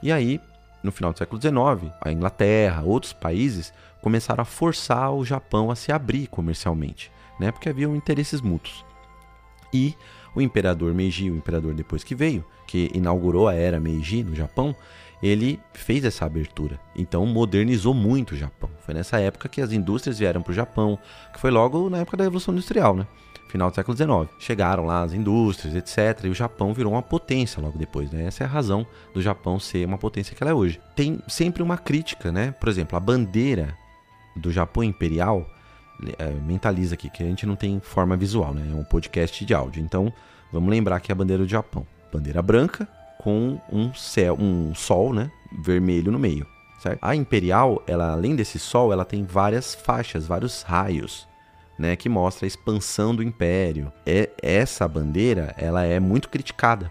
E 0.02 0.10
aí, 0.10 0.40
no 0.82 0.90
final 0.90 1.12
do 1.12 1.18
século 1.18 1.40
XIX, 1.40 1.92
a 2.00 2.10
Inglaterra, 2.10 2.82
outros 2.82 3.12
países 3.12 3.72
começaram 4.00 4.42
a 4.42 4.44
forçar 4.46 5.12
o 5.12 5.24
Japão 5.24 5.70
a 5.70 5.76
se 5.76 5.92
abrir 5.92 6.26
comercialmente, 6.26 7.10
né? 7.38 7.52
Porque 7.52 7.68
haviam 7.68 7.94
interesses 7.94 8.40
mútuos. 8.40 8.84
E 9.72 9.94
o 10.34 10.40
imperador 10.40 10.94
Meiji, 10.94 11.30
o 11.30 11.36
imperador 11.36 11.74
depois 11.74 12.02
que 12.02 12.14
veio, 12.14 12.44
que 12.66 12.90
inaugurou 12.94 13.48
a 13.48 13.54
era 13.54 13.80
Meiji 13.80 14.22
no 14.22 14.34
Japão, 14.34 14.74
ele 15.22 15.60
fez 15.72 16.04
essa 16.04 16.24
abertura. 16.24 16.80
Então 16.96 17.24
modernizou 17.24 17.94
muito 17.94 18.32
o 18.32 18.36
Japão. 18.36 18.68
Foi 18.80 18.92
nessa 18.92 19.20
época 19.20 19.48
que 19.48 19.60
as 19.60 19.72
indústrias 19.72 20.18
vieram 20.18 20.42
para 20.42 20.50
o 20.50 20.54
Japão, 20.54 20.98
que 21.32 21.38
foi 21.38 21.50
logo 21.50 21.88
na 21.88 21.98
época 21.98 22.16
da 22.16 22.24
Revolução 22.24 22.52
Industrial, 22.52 22.96
né? 22.96 23.06
Final 23.48 23.70
do 23.70 23.74
século 23.74 23.96
XIX. 23.96 24.34
Chegaram 24.38 24.86
lá 24.86 25.02
as 25.02 25.12
indústrias, 25.12 25.74
etc. 25.74 26.24
E 26.24 26.28
o 26.28 26.34
Japão 26.34 26.72
virou 26.72 26.92
uma 26.92 27.02
potência 27.02 27.62
logo 27.62 27.78
depois, 27.78 28.10
né? 28.10 28.24
Essa 28.24 28.44
é 28.44 28.46
a 28.46 28.50
razão 28.50 28.86
do 29.12 29.20
Japão 29.20 29.60
ser 29.60 29.86
uma 29.86 29.98
potência 29.98 30.34
que 30.34 30.42
ela 30.42 30.50
é 30.50 30.54
hoje. 30.54 30.80
Tem 30.96 31.20
sempre 31.28 31.62
uma 31.62 31.76
crítica, 31.76 32.32
né? 32.32 32.52
Por 32.52 32.68
exemplo, 32.68 32.96
a 32.96 33.00
bandeira 33.00 33.76
do 34.34 34.50
Japão 34.50 34.82
Imperial 34.82 35.46
é, 36.18 36.30
mentaliza 36.30 36.94
aqui 36.94 37.08
que 37.10 37.22
a 37.22 37.26
gente 37.26 37.46
não 37.46 37.56
tem 37.56 37.80
forma 37.80 38.16
visual, 38.16 38.52
né? 38.54 38.68
É 38.70 38.74
um 38.74 38.84
podcast 38.84 39.44
de 39.44 39.54
áudio. 39.54 39.82
Então, 39.82 40.12
vamos 40.52 40.70
lembrar 40.70 41.00
que 41.00 41.10
é 41.10 41.14
a 41.14 41.16
bandeira 41.16 41.42
do 41.42 41.48
Japão. 41.48 41.86
Bandeira 42.12 42.42
branca 42.42 42.88
com 43.22 43.58
um 43.70 43.94
céu, 43.94 44.36
um 44.38 44.74
sol, 44.74 45.14
né, 45.14 45.30
vermelho 45.60 46.10
no 46.10 46.18
meio, 46.18 46.46
certo? 46.82 46.98
A 47.00 47.14
imperial, 47.14 47.82
ela 47.86 48.12
além 48.12 48.34
desse 48.34 48.58
sol, 48.58 48.92
ela 48.92 49.04
tem 49.04 49.24
várias 49.24 49.74
faixas, 49.74 50.26
vários 50.26 50.62
raios, 50.62 51.26
né, 51.78 51.94
que 51.94 52.08
mostra 52.08 52.44
a 52.44 52.48
expansão 52.48 53.14
do 53.14 53.22
império. 53.22 53.92
É 54.04 54.28
essa 54.42 54.88
bandeira, 54.88 55.54
ela 55.56 55.84
é 55.84 56.00
muito 56.00 56.28
criticada, 56.28 56.90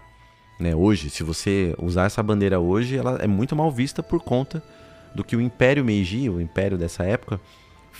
né? 0.58 0.74
Hoje, 0.74 1.10
se 1.10 1.22
você 1.22 1.74
usar 1.78 2.06
essa 2.06 2.22
bandeira 2.22 2.58
hoje, 2.58 2.96
ela 2.96 3.18
é 3.20 3.26
muito 3.26 3.54
mal 3.54 3.70
vista 3.70 4.02
por 4.02 4.22
conta 4.22 4.62
do 5.14 5.22
que 5.22 5.36
o 5.36 5.40
Império 5.40 5.84
Meiji, 5.84 6.30
o 6.30 6.40
império 6.40 6.78
dessa 6.78 7.04
época, 7.04 7.38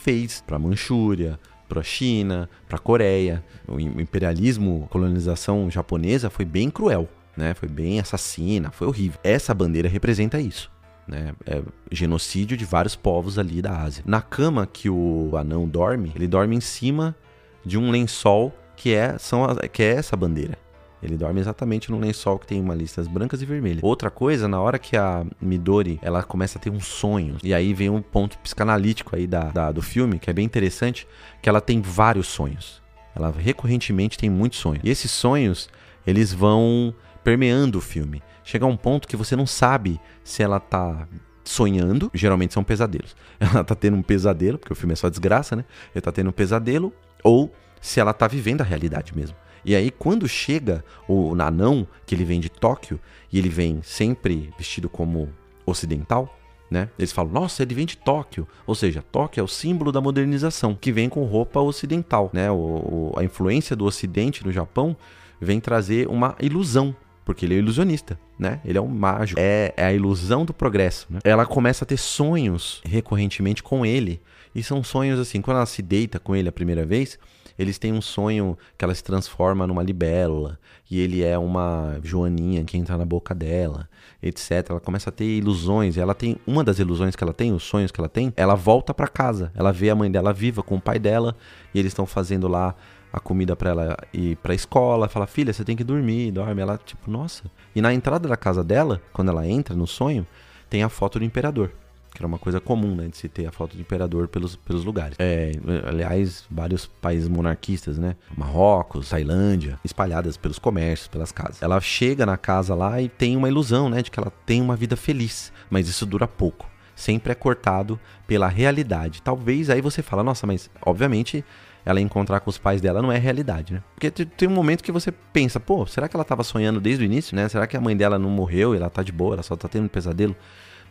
fez 0.02 0.42
para 0.44 0.56
a 0.56 0.58
Manchúria, 0.58 1.38
para 1.68 1.80
a 1.80 1.84
China, 1.84 2.50
para 2.68 2.76
a 2.76 2.80
Coreia. 2.80 3.42
O 3.66 3.78
imperialismo, 3.80 4.86
colonização 4.90 5.70
japonesa 5.70 6.28
foi 6.28 6.44
bem 6.44 6.68
cruel, 6.68 7.08
né? 7.36 7.54
Foi 7.54 7.68
bem 7.68 8.00
assassina, 8.00 8.70
foi 8.70 8.86
horrível. 8.86 9.18
Essa 9.22 9.54
bandeira 9.54 9.88
representa 9.88 10.40
isso. 10.40 10.70
Né? 11.06 11.34
É 11.46 11.62
genocídio 11.90 12.56
de 12.56 12.64
vários 12.64 12.94
povos 12.94 13.38
ali 13.38 13.62
da 13.62 13.76
Ásia. 13.76 14.04
Na 14.06 14.20
cama 14.20 14.66
que 14.66 14.90
o 14.90 15.30
anão 15.36 15.68
dorme, 15.68 16.12
ele 16.14 16.26
dorme 16.26 16.56
em 16.56 16.60
cima 16.60 17.16
de 17.64 17.78
um 17.78 17.90
lençol 17.90 18.52
que 18.76 18.92
é, 18.94 19.16
são, 19.18 19.46
que 19.72 19.82
é 19.82 19.94
essa 19.94 20.16
bandeira. 20.16 20.58
Ele 21.02 21.16
dorme 21.16 21.40
exatamente 21.40 21.90
no 21.90 21.98
lençol 21.98 22.38
que 22.38 22.46
tem 22.46 22.60
uma 22.60 22.74
listas 22.74 23.08
brancas 23.08 23.42
e 23.42 23.46
vermelhas. 23.46 23.82
Outra 23.82 24.10
coisa, 24.10 24.46
na 24.46 24.60
hora 24.60 24.78
que 24.78 24.96
a 24.96 25.26
Midori 25.40 25.98
ela 26.00 26.22
começa 26.22 26.58
a 26.58 26.60
ter 26.60 26.70
uns 26.70 26.86
sonhos, 26.86 27.40
e 27.42 27.52
aí 27.52 27.74
vem 27.74 27.90
um 27.90 28.00
ponto 28.00 28.38
psicanalítico 28.38 29.16
aí 29.16 29.26
da, 29.26 29.50
da, 29.50 29.72
do 29.72 29.82
filme, 29.82 30.18
que 30.18 30.30
é 30.30 30.32
bem 30.32 30.44
interessante, 30.44 31.06
que 31.40 31.48
ela 31.48 31.60
tem 31.60 31.80
vários 31.80 32.28
sonhos. 32.28 32.80
Ela 33.14 33.30
recorrentemente 33.30 34.16
tem 34.16 34.30
muitos 34.30 34.58
sonhos. 34.58 34.82
E 34.84 34.90
esses 34.90 35.10
sonhos, 35.10 35.68
eles 36.06 36.32
vão 36.32 36.94
permeando 37.24 37.78
o 37.78 37.80
filme. 37.80 38.22
Chega 38.44 38.64
a 38.64 38.68
um 38.68 38.76
ponto 38.76 39.06
que 39.06 39.16
você 39.16 39.36
não 39.36 39.46
sabe 39.46 40.00
se 40.24 40.42
ela 40.42 40.58
tá 40.58 41.06
sonhando, 41.44 42.10
geralmente 42.14 42.54
são 42.54 42.62
pesadelos. 42.62 43.16
Ela 43.40 43.64
tá 43.64 43.74
tendo 43.74 43.96
um 43.96 44.02
pesadelo, 44.02 44.58
porque 44.58 44.72
o 44.72 44.76
filme 44.76 44.92
é 44.92 44.96
só 44.96 45.08
desgraça, 45.08 45.56
né? 45.56 45.64
Ela 45.92 46.02
tá 46.02 46.12
tendo 46.12 46.30
um 46.30 46.32
pesadelo, 46.32 46.92
ou 47.22 47.52
se 47.80 47.98
ela 47.98 48.12
tá 48.12 48.28
vivendo 48.28 48.60
a 48.60 48.64
realidade 48.64 49.14
mesmo. 49.14 49.36
E 49.64 49.76
aí, 49.76 49.90
quando 49.90 50.28
chega 50.28 50.84
o 51.08 51.34
Nanão, 51.34 51.86
que 52.04 52.14
ele 52.14 52.24
vem 52.24 52.40
de 52.40 52.48
Tóquio, 52.48 52.98
e 53.32 53.38
ele 53.38 53.48
vem 53.48 53.80
sempre 53.82 54.52
vestido 54.58 54.88
como 54.88 55.28
ocidental, 55.64 56.38
né? 56.70 56.88
Eles 56.98 57.12
falam, 57.12 57.32
nossa, 57.32 57.62
ele 57.62 57.74
vem 57.74 57.86
de 57.86 57.96
Tóquio. 57.96 58.48
Ou 58.66 58.74
seja, 58.74 59.02
Tóquio 59.02 59.40
é 59.40 59.44
o 59.44 59.48
símbolo 59.48 59.92
da 59.92 60.00
modernização, 60.00 60.74
que 60.74 60.90
vem 60.90 61.08
com 61.08 61.24
roupa 61.24 61.60
ocidental, 61.60 62.30
né? 62.32 62.50
O, 62.50 62.54
o, 62.54 63.12
a 63.16 63.22
influência 63.22 63.76
do 63.76 63.84
ocidente 63.84 64.44
no 64.44 64.50
Japão 64.50 64.96
vem 65.40 65.60
trazer 65.60 66.08
uma 66.08 66.34
ilusão 66.40 66.94
porque 67.24 67.46
ele 67.46 67.54
é 67.54 67.58
ilusionista, 67.58 68.18
né? 68.38 68.60
Ele 68.64 68.78
é 68.78 68.80
um 68.80 68.88
mágico. 68.88 69.40
É, 69.40 69.72
é 69.76 69.84
a 69.84 69.92
ilusão 69.92 70.44
do 70.44 70.52
progresso, 70.52 71.06
né? 71.08 71.20
Ela 71.22 71.46
começa 71.46 71.84
a 71.84 71.86
ter 71.86 71.96
sonhos 71.96 72.80
recorrentemente 72.84 73.62
com 73.62 73.86
ele. 73.86 74.20
E 74.54 74.62
são 74.62 74.82
sonhos 74.82 75.18
assim, 75.18 75.40
quando 75.40 75.58
ela 75.58 75.66
se 75.66 75.82
deita 75.82 76.18
com 76.18 76.34
ele 76.34 76.48
a 76.48 76.52
primeira 76.52 76.84
vez, 76.84 77.18
eles 77.58 77.78
têm 77.78 77.92
um 77.92 78.00
sonho 78.00 78.56
que 78.76 78.84
ela 78.84 78.94
se 78.94 79.02
transforma 79.02 79.66
numa 79.66 79.82
libélula 79.82 80.58
e 80.90 81.00
ele 81.00 81.22
é 81.22 81.38
uma 81.38 81.98
joaninha 82.02 82.64
que 82.64 82.76
entra 82.76 82.96
na 82.96 83.04
boca 83.04 83.34
dela, 83.34 83.88
etc. 84.22 84.70
Ela 84.70 84.80
começa 84.80 85.10
a 85.10 85.12
ter 85.12 85.24
ilusões. 85.24 85.96
Ela 85.96 86.14
tem 86.14 86.36
uma 86.46 86.62
das 86.62 86.78
ilusões 86.78 87.16
que 87.16 87.24
ela 87.24 87.32
tem, 87.32 87.52
os 87.52 87.62
sonhos 87.62 87.90
que 87.90 88.00
ela 88.00 88.08
tem, 88.08 88.32
ela 88.36 88.54
volta 88.54 88.92
para 88.92 89.08
casa. 89.08 89.50
Ela 89.54 89.72
vê 89.72 89.90
a 89.90 89.94
mãe 89.94 90.10
dela 90.10 90.32
viva 90.32 90.62
com 90.62 90.76
o 90.76 90.80
pai 90.80 90.98
dela 90.98 91.34
e 91.74 91.78
eles 91.78 91.90
estão 91.90 92.06
fazendo 92.06 92.48
lá 92.48 92.74
a 93.12 93.20
comida 93.20 93.54
para 93.54 93.70
ela 93.70 93.96
ir 94.12 94.36
pra 94.36 94.54
escola, 94.54 95.08
fala, 95.08 95.26
filha, 95.26 95.52
você 95.52 95.64
tem 95.64 95.76
que 95.76 95.84
dormir, 95.84 96.30
dorme. 96.30 96.62
Ela, 96.62 96.78
tipo, 96.78 97.10
nossa. 97.10 97.44
E 97.74 97.82
na 97.82 97.92
entrada 97.92 98.28
da 98.28 98.36
casa 98.36 98.64
dela, 98.64 99.02
quando 99.12 99.28
ela 99.28 99.46
entra 99.46 99.76
no 99.76 99.86
sonho, 99.86 100.26
tem 100.70 100.82
a 100.82 100.88
foto 100.88 101.18
do 101.18 101.24
imperador. 101.24 101.72
Que 102.14 102.20
era 102.20 102.26
uma 102.26 102.38
coisa 102.38 102.60
comum, 102.60 102.94
né? 102.94 103.08
De 103.08 103.16
se 103.16 103.28
ter 103.28 103.46
a 103.46 103.52
foto 103.52 103.74
do 103.74 103.80
imperador 103.80 104.28
pelos, 104.28 104.54
pelos 104.56 104.84
lugares. 104.84 105.16
É, 105.18 105.52
aliás, 105.86 106.44
vários 106.50 106.86
países 106.86 107.28
monarquistas, 107.28 107.98
né? 107.98 108.16
Marrocos, 108.36 109.08
Tailândia, 109.08 109.78
espalhadas 109.84 110.36
pelos 110.36 110.58
comércios, 110.58 111.08
pelas 111.08 111.32
casas. 111.32 111.62
Ela 111.62 111.80
chega 111.80 112.26
na 112.26 112.36
casa 112.36 112.74
lá 112.74 113.00
e 113.00 113.08
tem 113.08 113.36
uma 113.36 113.48
ilusão, 113.48 113.88
né? 113.88 114.02
De 114.02 114.10
que 114.10 114.20
ela 114.20 114.32
tem 114.44 114.60
uma 114.60 114.76
vida 114.76 114.96
feliz. 114.96 115.52
Mas 115.70 115.88
isso 115.88 116.04
dura 116.04 116.28
pouco 116.28 116.70
sempre 116.94 117.32
é 117.32 117.34
cortado 117.34 117.98
pela 118.26 118.48
realidade. 118.48 119.22
Talvez 119.22 119.70
aí 119.70 119.80
você 119.80 120.02
fala, 120.02 120.22
nossa, 120.22 120.46
mas 120.46 120.70
obviamente 120.84 121.44
ela 121.84 122.00
encontrar 122.00 122.40
com 122.40 122.48
os 122.48 122.58
pais 122.58 122.80
dela 122.80 123.02
não 123.02 123.10
é 123.10 123.18
realidade, 123.18 123.74
né? 123.74 123.82
Porque 123.94 124.10
tem 124.10 124.48
um 124.48 124.52
momento 124.52 124.84
que 124.84 124.92
você 124.92 125.10
pensa, 125.10 125.58
pô, 125.58 125.84
será 125.86 126.08
que 126.08 126.16
ela 126.16 126.24
tava 126.24 126.44
sonhando 126.44 126.80
desde 126.80 127.02
o 127.02 127.06
início, 127.06 127.34
né? 127.34 127.48
Será 127.48 127.66
que 127.66 127.76
a 127.76 127.80
mãe 127.80 127.96
dela 127.96 128.18
não 128.18 128.30
morreu 128.30 128.74
e 128.74 128.76
ela 128.76 128.88
tá 128.88 129.02
de 129.02 129.10
boa, 129.10 129.34
ela 129.34 129.42
só 129.42 129.56
tá 129.56 129.68
tendo 129.68 129.86
um 129.86 129.88
pesadelo? 129.88 130.36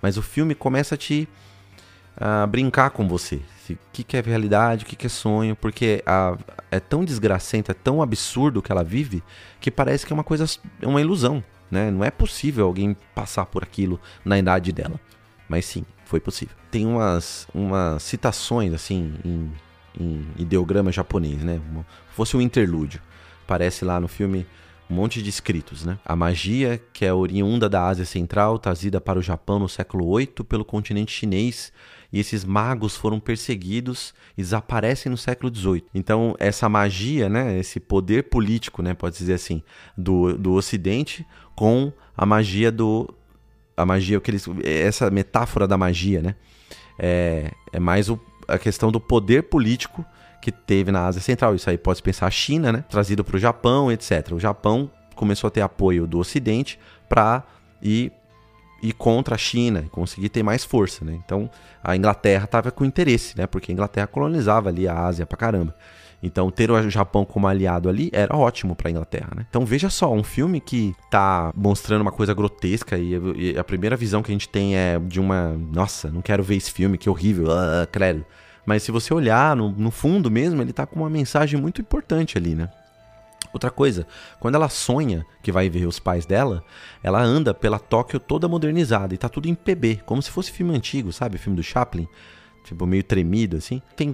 Mas 0.02 0.18
o 0.18 0.22
filme 0.22 0.56
começa 0.56 0.96
a 0.96 0.98
te 0.98 1.28
a 2.18 2.46
brincar 2.46 2.90
com 2.90 3.08
você. 3.08 3.42
O 3.70 3.78
que, 3.94 4.04
que 4.04 4.18
é 4.18 4.22
realidade, 4.22 4.84
o 4.84 4.88
que, 4.88 4.98
que 4.98 5.06
é 5.06 5.10
sonho, 5.10 5.56
porque 5.56 6.04
a, 6.06 6.38
é 6.70 6.80
tão 6.80 7.06
desgracento, 7.06 7.72
é 7.72 7.74
tão 7.74 8.02
absurdo 8.02 8.62
que 8.62 8.70
ela 8.70 8.84
vive, 8.84 9.24
que 9.62 9.72
parece 9.72 10.06
que 10.06 10.12
é 10.12 10.16
uma 10.16 10.24
coisa, 10.24 10.46
é 10.82 10.88
uma 10.88 11.00
ilusão, 11.00 11.42
né? 11.70 11.90
Não 11.90 12.04
é 12.04 12.12
possível 12.12 12.66
alguém 12.66 12.98
passar 13.16 13.46
por 13.46 13.64
aquilo 13.64 13.98
na 14.26 14.38
idade 14.38 14.74
dela. 14.74 15.00
Mas 15.48 15.66
sim, 15.66 15.86
foi 16.04 16.20
possível. 16.20 16.56
Tem 16.70 16.86
umas, 16.86 17.48
umas 17.54 18.04
citações, 18.04 18.74
assim, 18.74 19.14
em 19.24 19.52
em 20.00 20.26
ideograma 20.38 20.92
japonês, 20.92 21.44
né? 21.44 21.60
Fosse 22.12 22.36
um 22.38 22.42
interlúdio. 22.42 23.02
Parece 23.48 23.84
lá 23.84 24.00
no 24.00 24.08
filme 24.08 24.46
um 24.92 24.94
monte 24.94 25.24
de 25.24 25.30
escritos, 25.30 25.86
né? 25.86 25.98
A 26.04 26.18
magia, 26.18 26.82
que 26.92 27.06
é 27.06 27.14
oriunda 27.14 27.70
da 27.70 27.88
Ásia 27.88 28.04
Central, 28.04 28.60
trazida 28.60 29.00
para 29.00 29.18
o 29.18 29.22
Japão 29.22 29.58
no 29.58 29.70
século 29.70 30.18
VIII 30.18 30.44
pelo 30.48 30.66
continente 30.66 31.14
chinês, 31.14 31.72
e 32.12 32.20
esses 32.20 32.44
magos 32.44 32.98
foram 32.98 33.18
perseguidos 33.18 34.14
e 34.38 34.42
desaparecem 34.42 35.10
no 35.10 35.18
século 35.18 35.54
XVIII. 35.56 35.86
Então, 35.96 36.36
essa 36.38 36.68
magia, 36.68 37.30
né, 37.30 37.58
esse 37.58 37.80
poder 37.80 38.24
político, 38.24 38.82
né, 38.82 38.94
pode 38.94 39.18
dizer 39.18 39.36
assim, 39.36 39.64
do, 39.98 40.38
do 40.38 40.52
Ocidente 40.52 41.26
com 41.56 41.94
a 42.16 42.26
magia 42.26 42.70
do... 42.70 43.10
A 43.78 43.86
magia, 43.86 44.20
que 44.20 44.30
eles, 44.30 44.46
essa 44.62 45.10
metáfora 45.10 45.66
da 45.66 45.78
magia, 45.78 46.22
né? 46.22 46.36
É, 47.00 47.52
é 47.72 47.80
mais 47.80 48.10
o, 48.10 48.20
a 48.46 48.60
questão 48.60 48.92
do 48.92 49.00
poder 49.00 49.44
político 49.44 50.06
que 50.42 50.52
teve 50.52 50.92
na 50.92 51.06
Ásia 51.06 51.22
Central. 51.22 51.56
Isso 51.56 51.70
aí 51.70 51.78
pode 51.78 52.02
pensar 52.02 52.28
a 52.28 52.32
China, 52.32 52.72
né? 52.72 52.84
Trazido 52.90 53.24
para 53.24 53.36
o 53.36 53.40
Japão, 53.40 53.92
etc. 53.92 54.32
O 54.32 54.40
Japão 54.40 54.90
começou 55.16 55.48
a 55.48 55.52
ter 55.52 55.62
apoio 55.62 56.08
do 56.08 56.18
Ocidente 56.20 56.80
para 57.08 57.44
ir, 57.82 58.12
ir 58.82 58.94
contra 58.94 59.36
a 59.36 59.38
China, 59.38 59.86
conseguir 59.92 60.30
ter 60.30 60.42
mais 60.42 60.64
força, 60.64 61.06
né? 61.06 61.18
Então 61.24 61.50
a 61.84 61.96
Inglaterra 61.96 62.46
estava 62.46 62.72
com 62.72 62.84
interesse, 62.84 63.38
né? 63.38 63.46
Porque 63.46 63.72
a 63.72 63.74
Inglaterra 63.74 64.08
colonizava 64.08 64.70
ali 64.70 64.88
a 64.88 65.06
Ásia 65.06 65.26
pra 65.26 65.38
caramba. 65.38 65.76
Então, 66.24 66.52
ter 66.52 66.70
o 66.70 66.90
Japão 66.90 67.26
como 67.26 67.48
aliado 67.48 67.90
ali 67.90 68.10
era 68.14 68.36
ótimo 68.36 68.76
para 68.76 68.90
a 68.90 68.92
Inglaterra, 68.92 69.30
né? 69.36 69.46
Então, 69.50 69.66
veja 69.66 69.90
só, 69.90 70.14
um 70.14 70.24
filme 70.24 70.62
que 70.62 70.94
tá 71.10 71.52
mostrando 71.56 72.02
uma 72.02 72.12
coisa 72.12 72.34
grotesca 72.34 72.98
e, 72.98 73.14
e, 73.36 73.58
a 73.58 73.64
primeira 73.64 73.98
visão 73.98 74.22
que 74.22 74.32
a 74.32 74.36
gente 74.36 74.48
tem 74.48 74.78
é 74.78 75.00
de 75.00 75.20
uma, 75.20 75.58
nossa, 75.72 76.12
não 76.12 76.22
quero 76.22 76.44
ver 76.44 76.58
esse 76.58 76.72
filme, 76.72 76.98
que 76.98 77.10
horrível, 77.10 77.48
ah, 77.52 77.88
credo. 77.92 78.24
Mas 78.66 78.84
se 78.84 78.92
você 78.92 79.14
olhar 79.14 79.56
no, 79.56 79.72
no 79.72 79.92
fundo 79.92 80.30
mesmo, 80.30 80.62
ele 80.62 80.74
tá 80.74 80.86
com 80.86 81.00
uma 81.00 81.10
mensagem 81.10 81.60
muito 81.60 81.82
importante 81.82 82.38
ali, 82.38 82.56
né? 82.56 82.70
Outra 83.54 83.70
coisa, 83.70 84.08
quando 84.40 84.56
ela 84.56 84.70
sonha 84.70 85.26
que 85.42 85.52
vai 85.52 85.70
ver 85.70 85.86
os 85.86 86.00
pais 86.00 86.26
dela, 86.26 86.64
ela 87.04 87.22
anda 87.22 87.54
pela 87.54 87.80
Tóquio 87.80 88.20
toda 88.20 88.48
modernizada 88.48 89.14
e 89.14 89.18
tá 89.18 89.28
tudo 89.28 89.50
em 89.50 89.56
PB, 89.56 90.02
como 90.06 90.22
se 90.22 90.32
fosse 90.32 90.52
filme 90.52 90.76
antigo, 90.76 91.12
sabe? 91.12 91.38
Filme 91.38 91.58
do 91.58 91.64
Chaplin, 91.64 92.08
tipo 92.64 92.86
meio 92.86 93.04
tremido 93.04 93.58
assim. 93.58 93.82
Tem 93.96 94.14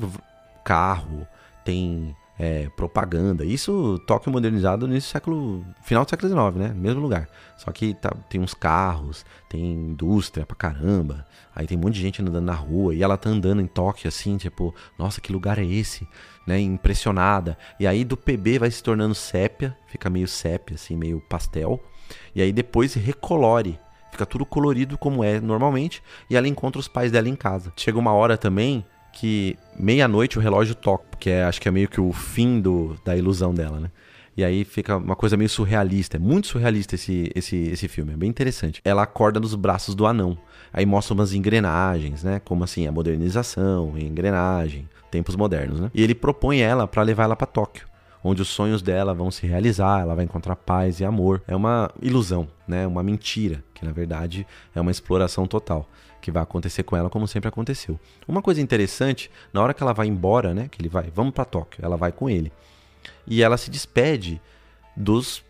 carro, 0.63 1.27
tem 1.63 2.15
é, 2.39 2.69
propaganda. 2.76 3.43
Isso 3.43 4.00
Tóquio 4.06 4.32
modernizado 4.32 4.88
no 4.88 5.00
século. 5.02 5.65
final 5.84 6.06
do 6.06 6.10
século 6.10 6.30
XIX, 6.30 6.56
né? 6.56 6.73
Mesmo 6.76 7.02
lugar. 7.02 7.28
Só 7.58 7.71
que 7.71 7.93
tá, 7.95 8.12
tem 8.30 8.39
uns 8.39 8.54
carros, 8.54 9.26
tem 9.50 9.73
indústria 9.73 10.45
pra 10.45 10.56
caramba. 10.56 11.26
Aí 11.56 11.65
tem 11.65 11.78
um 11.78 11.82
monte 11.82 11.95
de 11.95 12.02
gente 12.02 12.21
andando 12.21 12.45
na 12.45 12.54
rua. 12.54 12.93
E 12.93 13.02
ela 13.02 13.17
tá 13.17 13.30
andando 13.30 13.62
em 13.62 13.67
Tóquio 13.67 14.08
assim, 14.08 14.38
tipo, 14.38 14.73
nossa, 14.97 15.19
que 15.19 15.32
lugar 15.32 15.58
é 15.58 15.65
esse? 15.65 16.08
Né? 16.45 16.60
Impressionada. 16.60 17.58
E 17.80 17.88
aí 17.88 18.04
do 18.04 18.15
PB 18.15 18.60
vai 18.60 18.71
se 18.71 18.84
tornando 18.84 19.15
sépia, 19.15 19.76
fica 19.88 20.10
meio 20.10 20.28
sépia, 20.28 20.76
assim, 20.76 20.95
meio 20.95 21.19
pastel. 21.19 21.84
E 22.36 22.41
aí 22.41 22.54
depois 22.54 22.93
recolore. 22.93 23.80
Fica 24.12 24.26
tudo 24.26 24.45
colorido 24.45 24.97
como 24.97 25.23
é 25.23 25.39
normalmente. 25.39 26.02
E 26.30 26.36
ela 26.36 26.47
encontra 26.47 26.80
os 26.80 26.88
pais 26.88 27.12
dela 27.12 27.28
em 27.28 27.36
casa. 27.36 27.73
Chega 27.76 28.00
uma 28.00 28.13
hora 28.13 28.38
também 28.38 28.86
que 29.17 29.58
meia-noite 29.78 30.38
o 30.38 30.41
relógio 30.41 30.76
toca, 30.76 31.06
porque 31.17 31.32
é, 31.32 31.43
acho 31.43 31.60
que 31.60 31.67
é 31.67 31.71
meio 31.71 31.89
que 31.89 31.99
o 31.99 32.13
fim 32.13 32.62
do, 32.62 32.95
da 33.03 33.17
ilusão 33.17 33.53
dela, 33.53 33.80
né? 33.80 33.89
E 34.38 34.43
aí 34.43 34.63
fica 34.63 34.97
uma 34.97 35.15
coisa 35.15 35.36
meio 35.36 35.49
surrealista. 35.49 36.17
É 36.17 36.19
muito 36.19 36.45
surrealista 36.45 36.93
esse, 36.93 37.32
esse, 37.34 37.56
esse 37.56 37.88
filme. 37.88 38.13
É 38.13 38.15
bem 38.15 38.30
interessante. 38.30 38.80
Ela 38.86 39.01
acorda 39.01 39.39
nos 39.39 39.56
braços 39.56 39.95
do 39.95 40.06
anão. 40.06 40.38
Aí 40.71 40.86
mostra 40.86 41.15
umas 41.15 41.34
engrenagens, 41.34 42.23
né? 42.23 42.39
Como 42.45 42.63
assim, 42.63 42.86
a 42.86 42.91
modernização, 42.91 43.97
engrenagem, 43.97 44.88
tempos 45.10 45.36
modernos, 45.36 45.80
né? 45.80 45.89
E 45.91 46.03
ele 46.03 46.13
propõe 46.13 46.60
ela 46.60 46.88
para 46.88 47.01
levar 47.01 47.23
ela 47.23 47.36
para 47.36 47.47
Tóquio, 47.47 47.88
onde 48.23 48.43
os 48.43 48.47
sonhos 48.47 48.84
dela 48.84 49.12
vão 49.12 49.32
se 49.32 49.47
realizar, 49.47 50.01
ela 50.01 50.13
vai 50.13 50.23
encontrar 50.23 50.56
paz 50.56 50.99
e 50.99 51.06
amor. 51.06 51.41
É 51.47 51.56
uma 51.56 51.89
ilusão, 51.99 52.47
né? 52.67 52.86
Uma 52.86 53.01
mentira, 53.01 53.63
que 53.73 53.84
na 53.84 53.91
verdade 53.91 54.45
é 54.75 54.80
uma 54.80 54.91
exploração 54.91 55.47
total 55.47 55.89
que 56.27 56.31
vai 56.31 56.43
acontecer 56.43 56.83
com 56.83 56.97
ela, 56.97 57.09
como 57.09 57.25
sempre 57.25 57.47
aconteceu. 57.47 57.97
Uma 58.27 58.41
coisa 58.41 58.59
interessante, 58.59 59.31
na 59.53 59.61
hora 59.61 59.73
que 59.73 59.81
ela 59.81 59.93
vai 59.93 60.07
embora, 60.07 60.53
né? 60.53 60.67
Que 60.69 60.81
ele 60.81 60.89
vai, 60.89 61.09
vamos 61.09 61.33
para 61.33 61.45
Tóquio, 61.45 61.79
ela 61.81 61.95
vai 61.95 62.11
com 62.11 62.29
ele. 62.29 62.51
E 63.25 63.41
ela 63.41 63.57
se 63.57 63.71
despede 63.71 64.41
dos 64.95 65.45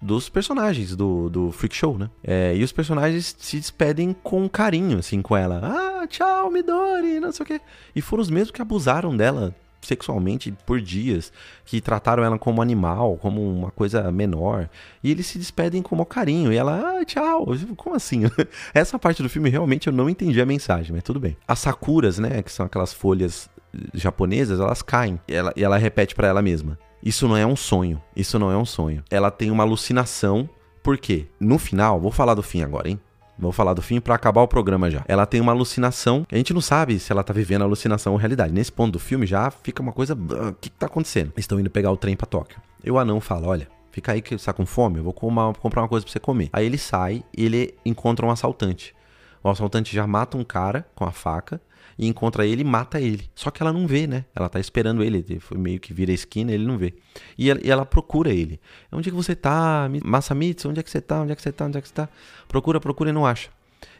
dos 0.00 0.28
personagens 0.28 0.94
do, 0.94 1.28
do 1.28 1.50
Freak 1.50 1.74
Show, 1.74 1.98
né? 1.98 2.08
É, 2.22 2.54
e 2.54 2.62
os 2.62 2.70
personagens 2.70 3.34
se 3.36 3.58
despedem 3.58 4.12
com 4.12 4.48
carinho, 4.48 4.98
assim, 4.98 5.20
com 5.20 5.36
ela. 5.36 5.60
Ah, 5.64 6.06
tchau, 6.06 6.52
Midori, 6.52 7.18
não 7.18 7.32
sei 7.32 7.42
o 7.42 7.46
quê. 7.46 7.60
E 7.96 8.00
foram 8.00 8.22
os 8.22 8.30
mesmos 8.30 8.52
que 8.52 8.62
abusaram 8.62 9.16
dela 9.16 9.56
sexualmente 9.80 10.52
por 10.66 10.80
dias, 10.80 11.32
que 11.64 11.80
trataram 11.80 12.24
ela 12.24 12.38
como 12.38 12.60
animal, 12.60 13.16
como 13.16 13.40
uma 13.40 13.70
coisa 13.70 14.10
menor, 14.10 14.68
e 15.02 15.10
eles 15.10 15.26
se 15.26 15.38
despedem 15.38 15.82
com 15.82 15.96
o 15.96 16.04
carinho, 16.04 16.52
e 16.52 16.56
ela, 16.56 16.98
ah, 17.00 17.04
tchau, 17.04 17.46
como 17.76 17.96
assim? 17.96 18.22
Essa 18.74 18.98
parte 18.98 19.22
do 19.22 19.28
filme 19.28 19.50
realmente 19.50 19.86
eu 19.86 19.92
não 19.92 20.08
entendi 20.08 20.40
a 20.40 20.46
mensagem, 20.46 20.92
mas 20.92 21.02
tudo 21.02 21.20
bem. 21.20 21.36
As 21.46 21.60
sakuras, 21.60 22.18
né, 22.18 22.42
que 22.42 22.52
são 22.52 22.66
aquelas 22.66 22.92
folhas 22.92 23.48
japonesas, 23.94 24.60
elas 24.60 24.82
caem, 24.82 25.20
e 25.28 25.34
ela, 25.34 25.52
e 25.56 25.64
ela 25.64 25.76
repete 25.76 26.14
para 26.14 26.28
ela 26.28 26.42
mesma, 26.42 26.78
Isso 27.02 27.28
não 27.28 27.36
é 27.36 27.46
um 27.46 27.54
sonho. 27.54 28.02
Isso 28.16 28.38
não 28.38 28.50
é 28.50 28.56
um 28.56 28.64
sonho. 28.64 29.04
Ela 29.08 29.30
tem 29.30 29.52
uma 29.52 29.62
alucinação. 29.62 30.48
Por 30.82 30.98
quê? 30.98 31.28
No 31.38 31.56
final, 31.58 32.00
vou 32.00 32.10
falar 32.10 32.34
do 32.34 32.42
fim 32.42 32.62
agora, 32.62 32.88
hein? 32.88 33.00
Vou 33.38 33.52
falar 33.52 33.74
do 33.74 33.82
fim 33.82 34.00
para 34.00 34.14
acabar 34.14 34.42
o 34.42 34.48
programa 34.48 34.90
já. 34.90 35.04
Ela 35.06 35.24
tem 35.24 35.40
uma 35.40 35.52
alucinação. 35.52 36.26
A 36.30 36.36
gente 36.36 36.52
não 36.52 36.60
sabe 36.60 36.98
se 36.98 37.12
ela 37.12 37.22
tá 37.22 37.32
vivendo 37.32 37.62
alucinação 37.62 38.12
ou 38.12 38.18
realidade. 38.18 38.52
Nesse 38.52 38.72
ponto 38.72 38.92
do 38.92 38.98
filme 38.98 39.26
já 39.26 39.50
fica 39.50 39.80
uma 39.80 39.92
coisa. 39.92 40.14
O 40.14 40.54
que, 40.54 40.68
que 40.68 40.76
tá 40.76 40.86
acontecendo? 40.86 41.32
Estão 41.36 41.60
indo 41.60 41.70
pegar 41.70 41.92
o 41.92 41.96
trem 41.96 42.16
pra 42.16 42.26
Tóquio. 42.26 42.60
E 42.82 42.90
o 42.90 42.98
anão 42.98 43.20
fala: 43.20 43.46
Olha, 43.46 43.68
fica 43.92 44.12
aí 44.12 44.20
que 44.20 44.36
você 44.36 44.46
tá 44.46 44.52
com 44.52 44.66
fome, 44.66 44.98
eu 44.98 45.04
vou 45.04 45.12
comprar 45.12 45.82
uma 45.82 45.88
coisa 45.88 46.04
pra 46.04 46.12
você 46.12 46.18
comer. 46.20 46.48
Aí 46.52 46.66
ele 46.66 46.78
sai 46.78 47.22
e 47.36 47.44
ele 47.44 47.74
encontra 47.84 48.26
um 48.26 48.30
assaltante. 48.30 48.94
O 49.42 49.48
assaltante 49.48 49.94
já 49.94 50.06
mata 50.06 50.36
um 50.36 50.44
cara 50.44 50.86
com 50.94 51.04
a 51.04 51.12
faca 51.12 51.60
e 51.98 52.06
encontra 52.06 52.46
ele 52.46 52.60
e 52.60 52.64
mata 52.64 53.00
ele. 53.00 53.28
Só 53.34 53.50
que 53.50 53.60
ela 53.62 53.72
não 53.72 53.86
vê, 53.86 54.06
né? 54.06 54.24
Ela 54.34 54.48
tá 54.48 54.60
esperando 54.60 55.02
ele, 55.02 55.24
ele 55.28 55.40
meio 55.56 55.80
que 55.80 55.92
vira 55.92 56.12
a 56.12 56.14
esquina, 56.14 56.52
ele 56.52 56.64
não 56.64 56.78
vê. 56.78 56.94
E 57.36 57.50
ela, 57.50 57.84
procura 57.84 58.30
ele. 58.30 58.60
Onde 58.92 59.08
é 59.08 59.10
que 59.10 59.16
você 59.16 59.34
tá? 59.34 59.90
Masamitsu, 60.04 60.68
onde 60.68 60.78
é 60.78 60.82
que 60.82 60.90
você 60.90 61.00
tá? 61.00 61.22
Onde 61.22 61.32
é 61.32 61.34
que 61.36 61.42
você 61.42 61.50
tá? 61.50 61.64
Onde 61.64 61.78
é 61.78 61.80
que 61.80 61.88
você 61.88 61.94
tá? 61.94 62.08
Procura, 62.46 62.78
procura 62.78 63.10
e 63.10 63.12
não 63.12 63.26
acha. 63.26 63.50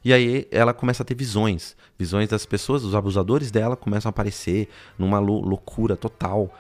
E 0.04 0.12
aí 0.12 0.46
ela 0.50 0.72
começa 0.72 1.02
a 1.02 1.06
ter 1.06 1.14
visões. 1.14 1.76
Visões 1.98 2.28
das 2.28 2.46
pessoas, 2.46 2.82
dos 2.82 2.94
abusadores 2.94 3.50
dela 3.50 3.76
começam 3.76 4.08
a 4.08 4.10
aparecer 4.10 4.68
numa 4.96 5.18
loucura 5.18 5.96
total. 5.96 6.52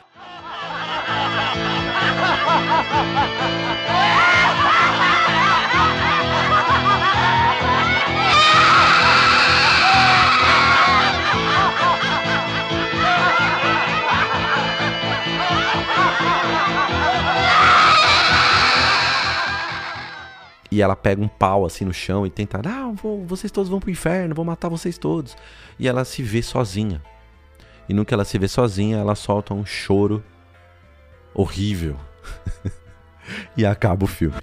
E 20.70 20.82
ela 20.82 20.94
pega 20.94 21.22
um 21.22 21.28
pau 21.28 21.64
assim 21.64 21.84
no 21.84 21.94
chão 21.94 22.26
e 22.26 22.30
tenta, 22.30 22.60
ah, 22.64 22.92
vou, 22.94 23.24
vocês 23.24 23.50
todos 23.50 23.70
vão 23.70 23.80
pro 23.80 23.90
inferno, 23.90 24.34
vou 24.34 24.44
matar 24.44 24.68
vocês 24.68 24.98
todos. 24.98 25.36
E 25.78 25.88
ela 25.88 26.04
se 26.04 26.22
vê 26.22 26.42
sozinha. 26.42 27.02
E 27.88 27.94
no 27.94 28.04
que 28.04 28.12
ela 28.12 28.24
se 28.24 28.38
vê 28.38 28.46
sozinha, 28.46 28.98
ela 28.98 29.14
solta 29.14 29.54
um 29.54 29.64
choro 29.64 30.22
horrível. 31.34 31.96
e 33.56 33.64
acaba 33.64 34.04
o 34.04 34.08
filme. 34.08 34.36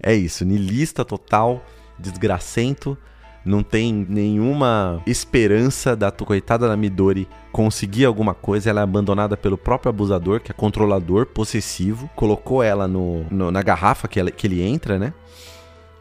É 0.00 0.14
isso, 0.14 0.44
nilista 0.44 1.04
total, 1.04 1.64
desgracento 1.98 2.96
não 3.44 3.62
tem 3.62 4.06
nenhuma 4.08 5.02
esperança 5.06 5.96
da 5.96 6.10
coitada 6.10 6.68
da 6.68 6.76
Midori 6.76 7.28
conseguir 7.52 8.04
alguma 8.04 8.34
coisa. 8.34 8.70
Ela 8.70 8.80
é 8.80 8.84
abandonada 8.84 9.36
pelo 9.36 9.56
próprio 9.56 9.90
abusador, 9.90 10.40
que 10.40 10.50
é 10.50 10.54
controlador, 10.54 11.26
possessivo. 11.26 12.10
Colocou 12.14 12.62
ela 12.62 12.86
no, 12.86 13.24
no 13.30 13.50
na 13.50 13.62
garrafa 13.62 14.06
que, 14.08 14.20
ela, 14.20 14.30
que 14.30 14.46
ele 14.46 14.62
entra, 14.62 14.98
né? 14.98 15.12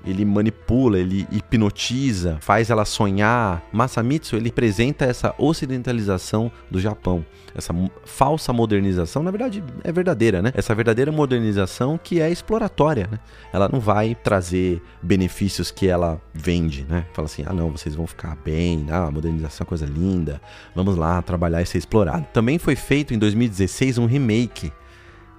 Ele 0.06 0.24
manipula, 0.24 0.98
ele 0.98 1.28
hipnotiza, 1.32 2.38
faz 2.42 2.70
ela 2.70 2.86
sonhar. 2.86 3.64
Masamitsu, 3.72 4.36
ele 4.36 4.50
apresenta 4.50 5.06
essa 5.06 5.34
ocidentalização 5.38 6.52
do 6.70 6.80
Japão, 6.80 7.26
essa 7.56 7.74
falsa 8.06 8.54
modernização, 8.54 9.24
na 9.24 9.32
verdade 9.32 9.64
é 9.84 9.92
verdadeira, 9.92 10.42
né? 10.42 10.52
Essa 10.56 10.74
verdadeira 10.76 11.12
modernização 11.12 12.00
que 12.02 12.22
é 12.22 12.30
exploratória, 12.30 13.08
né? 13.12 13.20
Ela 13.52 13.68
não 13.68 13.80
vai 13.80 14.16
trazer 14.16 14.82
benefícios 15.02 15.72
que 15.72 15.88
ela 15.88 16.22
vende, 16.34 16.86
né? 16.88 17.06
Fala 17.14 17.26
assim: 17.26 17.44
"Ah, 17.46 17.54
não, 17.54 17.72
vocês 17.72 17.96
vão 17.96 18.08
ficar 18.08 18.36
bem, 18.44 18.86
ah, 18.90 19.10
modernização 19.12 19.66
é 19.66 19.68
coisa 19.68 19.86
linda. 19.86 20.42
Vamos 20.76 20.96
lá 20.96 21.22
trabalhar 21.22 21.62
e 21.62 21.66
ser 21.66 21.78
explorado". 21.80 22.26
Também 22.32 22.58
foi 22.58 22.76
feito 22.76 23.14
em 23.14 23.18
2016 23.18 23.98
um 23.98 24.06
remake 24.06 24.72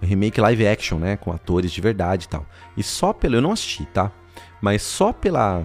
remake 0.00 0.40
live 0.40 0.66
action, 0.66 0.98
né, 0.98 1.16
com 1.16 1.32
atores 1.32 1.72
de 1.72 1.80
verdade 1.80 2.26
e 2.26 2.28
tal. 2.28 2.46
E 2.76 2.82
só 2.82 3.12
pelo 3.12 3.36
eu 3.36 3.42
não 3.42 3.52
assisti, 3.52 3.84
tá? 3.86 4.12
Mas 4.60 4.82
só 4.82 5.12
pela. 5.12 5.64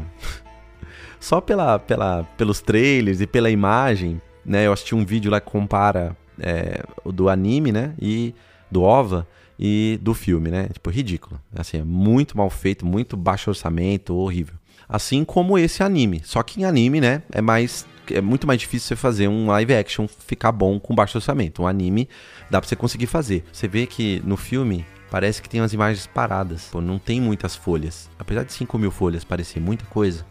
só 1.19 1.41
pela, 1.41 1.79
pela, 1.79 2.23
pelos 2.38 2.62
trailers 2.62 3.21
e 3.21 3.27
pela 3.27 3.49
imagem, 3.49 4.21
né? 4.45 4.67
Eu 4.67 4.73
assisti 4.73 4.93
um 4.93 5.06
vídeo 5.06 5.32
lá 5.32 5.39
que 5.39 5.49
compara 5.49 6.15
é, 6.39 6.84
do 7.06 7.29
anime, 7.29 7.71
né? 7.71 7.93
E 7.99 8.34
do 8.69 8.82
OVA 8.82 9.27
e 9.58 9.99
do 10.01 10.13
filme, 10.13 10.49
né? 10.49 10.67
Tipo, 10.71 10.89
ridículo. 10.89 11.39
Assim, 11.56 11.77
é 11.77 11.84
muito 11.84 12.38
mal 12.38 12.49
feito, 12.49 12.86
muito 12.86 13.15
baixo 13.15 13.49
orçamento, 13.49 14.15
horrível. 14.15 14.56
Assim 14.88 15.23
como 15.23 15.58
esse 15.58 15.82
anime. 15.82 16.21
Só 16.23 16.43
que 16.43 16.62
em 16.62 16.65
anime, 16.65 16.99
né? 16.99 17.23
É 17.32 17.41
mais. 17.41 17.86
É 18.12 18.19
muito 18.19 18.45
mais 18.45 18.60
difícil 18.60 18.89
você 18.89 18.95
fazer 18.97 19.29
um 19.29 19.47
live 19.47 19.73
action 19.73 20.08
ficar 20.08 20.51
bom 20.51 20.77
com 20.77 20.93
baixo 20.93 21.17
orçamento. 21.17 21.62
Um 21.62 21.67
anime 21.67 22.10
dá 22.51 22.60
pra 22.60 22.67
você 22.67 22.75
conseguir 22.75 23.08
fazer. 23.08 23.45
Você 23.51 23.65
vê 23.65 23.86
que 23.86 24.21
no 24.25 24.36
filme 24.36 24.86
parece 25.13 25.43
que 25.43 25.47
tem 25.47 25.62
umas 25.62 25.73
imagens 25.73 26.08
paradas. 26.08 26.69
Pô, 26.71 26.82
não 26.82 26.97
tem 26.97 27.21
muitas 27.21 27.56
folhas. 27.56 28.10
Apesar 28.17 28.41
de 28.45 28.52
5 28.52 28.80
mil 28.80 28.89
folhas 28.89 29.23
parecer 29.23 29.60
muita 29.60 29.86
coisa, 29.86 30.26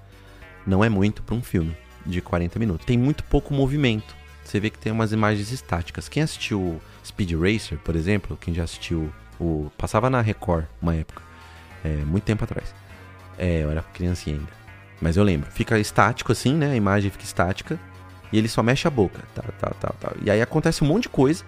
não 0.67 0.83
é 0.83 0.89
muito 0.89 1.23
para 1.23 1.37
um 1.37 1.41
filme 1.41 1.77
de 2.05 2.21
40 2.21 2.59
minutos. 2.59 2.85
Tem 2.85 2.99
muito 2.99 3.23
pouco 3.23 3.55
movimento. 3.55 4.13
Você 4.43 4.59
vê 4.59 4.71
que 4.71 4.79
tem 4.81 4.91
umas 4.91 5.13
imagens 5.13 5.53
estáticas. 5.53 6.09
Quem 6.09 6.25
assistiu 6.25 6.83
Speed 7.07 7.31
Racer, 7.35 7.79
por 7.79 7.95
exemplo, 7.95 8.37
quem 8.37 8.53
já 8.53 8.65
assistiu 8.65 9.13
o. 9.39 9.71
Passava 9.79 10.11
na 10.11 10.21
Record 10.21 10.65
uma 10.83 10.97
época. 10.97 11.23
É, 11.85 11.99
muito 12.05 12.25
tempo 12.25 12.43
atrás. 12.43 12.75
É, 13.39 13.63
eu 13.63 13.71
era 13.71 13.83
criancinha 13.83 14.35
ainda. 14.35 14.51
Mas 15.01 15.17
eu 15.17 15.23
lembro. 15.23 15.49
Fica 15.53 15.79
estático 15.79 16.33
assim, 16.33 16.57
né? 16.57 16.73
A 16.73 16.77
imagem 16.77 17.09
fica 17.09 17.23
estática. 17.23 17.79
E 18.33 18.37
ele 18.37 18.49
só 18.49 18.65
mexe 18.65 18.89
a 18.89 18.91
boca. 18.91 19.23
Tá, 19.33 19.43
tá, 19.61 19.71
tá, 19.79 19.93
tá. 20.01 20.13
E 20.25 20.29
aí 20.29 20.43
acontece 20.43 20.83
um 20.83 20.89
monte 20.89 21.05
de 21.05 21.11
coisa 21.11 21.45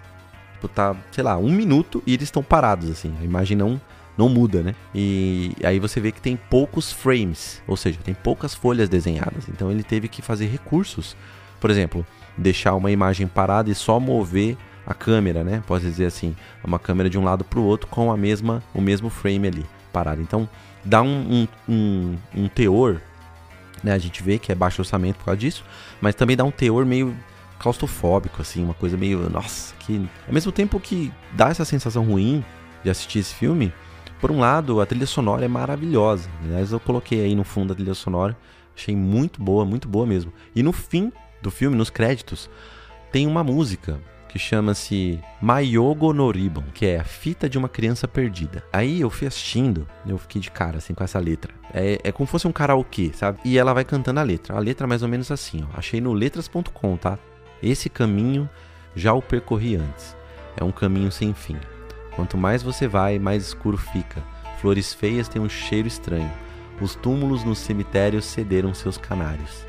Tipo, 0.55 0.67
tá, 0.69 0.95
sei 1.11 1.23
lá, 1.23 1.37
um 1.37 1.51
minuto 1.51 2.01
e 2.07 2.13
eles 2.13 2.27
estão 2.27 2.41
parados, 2.41 2.89
assim. 2.89 3.13
A 3.19 3.23
imagem 3.25 3.57
não, 3.57 3.79
não 4.17 4.29
muda, 4.29 4.63
né? 4.63 4.73
E 4.93 5.51
aí 5.63 5.79
você 5.79 5.99
vê 5.99 6.11
que 6.11 6.21
tem 6.21 6.37
poucos 6.37 6.91
frames, 6.91 7.61
ou 7.67 7.75
seja, 7.75 7.99
tem 8.03 8.13
poucas 8.13 8.55
folhas 8.55 8.87
desenhadas. 8.87 9.49
Então 9.49 9.69
ele 9.69 9.83
teve 9.83 10.07
que 10.07 10.21
fazer 10.21 10.45
recursos. 10.47 11.15
Por 11.59 11.69
exemplo, 11.69 12.05
deixar 12.37 12.73
uma 12.75 12.89
imagem 12.89 13.27
parada 13.27 13.69
e 13.69 13.75
só 13.75 13.99
mover 13.99 14.57
a 14.87 14.93
câmera, 14.93 15.43
né? 15.43 15.61
Pode 15.67 15.83
dizer 15.83 16.05
assim, 16.05 16.35
uma 16.63 16.79
câmera 16.79 17.09
de 17.09 17.17
um 17.17 17.23
lado 17.23 17.43
para 17.43 17.59
o 17.59 17.63
outro 17.63 17.87
com 17.87 18.11
a 18.11 18.17
mesma, 18.17 18.63
o 18.73 18.81
mesmo 18.81 19.09
frame 19.09 19.47
ali 19.47 19.65
parado. 19.91 20.21
Então 20.21 20.47
dá 20.83 21.01
um, 21.01 21.47
um, 21.67 21.73
um, 21.73 22.17
um 22.35 22.47
teor, 22.47 23.01
né? 23.83 23.93
A 23.93 23.97
gente 23.97 24.23
vê 24.23 24.39
que 24.39 24.51
é 24.51 24.55
baixo 24.55 24.81
orçamento 24.81 25.17
por 25.17 25.25
causa 25.25 25.39
disso, 25.39 25.65
mas 25.99 26.15
também 26.15 26.37
dá 26.37 26.43
um 26.43 26.51
teor 26.51 26.85
meio 26.85 27.15
claustrofóbico, 27.59 28.41
assim, 28.41 28.63
uma 28.63 28.73
coisa 28.73 28.97
meio. 28.97 29.29
Nossa, 29.29 29.73
que. 29.79 30.07
Ao 30.27 30.33
mesmo 30.33 30.51
tempo 30.51 30.79
que 30.79 31.11
dá 31.33 31.49
essa 31.49 31.65
sensação 31.65 32.03
ruim 32.03 32.43
de 32.83 32.89
assistir 32.89 33.19
esse 33.19 33.33
filme, 33.33 33.73
por 34.19 34.31
um 34.31 34.39
lado, 34.39 34.81
a 34.81 34.85
trilha 34.85 35.05
sonora 35.05 35.45
é 35.45 35.47
maravilhosa. 35.47 36.29
Aliás, 36.43 36.71
eu 36.71 36.79
coloquei 36.79 37.21
aí 37.21 37.35
no 37.35 37.43
fundo 37.43 37.73
a 37.73 37.75
trilha 37.75 37.93
sonora, 37.93 38.37
achei 38.75 38.95
muito 38.95 39.41
boa, 39.41 39.65
muito 39.65 39.87
boa 39.87 40.05
mesmo. 40.05 40.31
E 40.55 40.63
no 40.63 40.71
fim 40.71 41.11
do 41.41 41.51
filme, 41.51 41.75
nos 41.75 41.89
créditos, 41.89 42.49
tem 43.11 43.27
uma 43.27 43.43
música 43.43 43.99
que 44.35 44.39
chama-se 44.39 45.17
Mayogo 45.41 46.11
no 46.11 46.29
Ribbon, 46.29 46.63
que 46.73 46.85
é 46.85 46.99
a 46.99 47.05
fita 47.05 47.47
de 47.47 47.57
uma 47.57 47.69
criança 47.69 48.05
perdida. 48.05 48.61
Aí 48.73 48.99
eu 48.99 49.09
fui 49.09 49.27
assistindo, 49.27 49.87
eu 50.05 50.17
fiquei 50.17 50.41
de 50.41 50.51
cara 50.51 50.79
assim 50.79 50.93
com 50.93 51.05
essa 51.05 51.19
letra. 51.19 51.53
É, 51.73 52.01
é 52.03 52.11
como 52.11 52.27
se 52.27 52.31
fosse 52.31 52.45
um 52.45 52.51
karaokê, 52.51 53.11
sabe? 53.13 53.39
E 53.45 53.57
ela 53.57 53.73
vai 53.73 53.85
cantando 53.85 54.19
a 54.19 54.23
letra. 54.23 54.57
A 54.57 54.59
letra 54.59 54.85
é 54.85 54.89
mais 54.89 55.03
ou 55.03 55.07
menos 55.07 55.31
assim, 55.31 55.63
ó. 55.63 55.77
Achei 55.77 56.01
no 56.01 56.11
letras.com, 56.11 56.97
tá? 56.97 57.17
Esse 57.65 57.89
caminho 57.89 58.47
já 58.95 59.11
o 59.11 59.23
percorri 59.23 59.75
antes. 59.75 60.15
É 60.55 60.63
um 60.63 60.71
caminho 60.71 61.11
sem 61.11 61.33
fim. 61.33 61.57
Quanto 62.15 62.37
mais 62.37 62.61
você 62.61 62.87
vai, 62.87 63.17
mais 63.17 63.47
escuro 63.47 63.75
fica. 63.75 64.21
Flores 64.61 64.93
feias 64.93 65.27
têm 65.27 65.41
um 65.41 65.49
cheiro 65.49 65.87
estranho. 65.87 66.31
Os 66.79 66.93
túmulos 66.93 67.43
nos 67.43 67.57
cemitérios 67.57 68.25
cederam 68.25 68.71
seus 68.71 68.99
canários. 68.99 69.65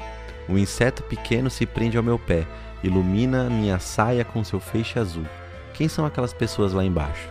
Um 0.46 0.58
inseto 0.58 1.02
pequeno 1.04 1.48
se 1.48 1.64
prende 1.64 1.96
ao 1.96 2.02
meu 2.02 2.18
pé, 2.18 2.46
ilumina 2.84 3.48
minha 3.48 3.78
saia 3.78 4.26
com 4.26 4.44
seu 4.44 4.60
feixe 4.60 4.98
azul. 4.98 5.24
Quem 5.72 5.88
são 5.88 6.04
aquelas 6.04 6.34
pessoas 6.34 6.74
lá 6.74 6.84
embaixo? 6.84 7.30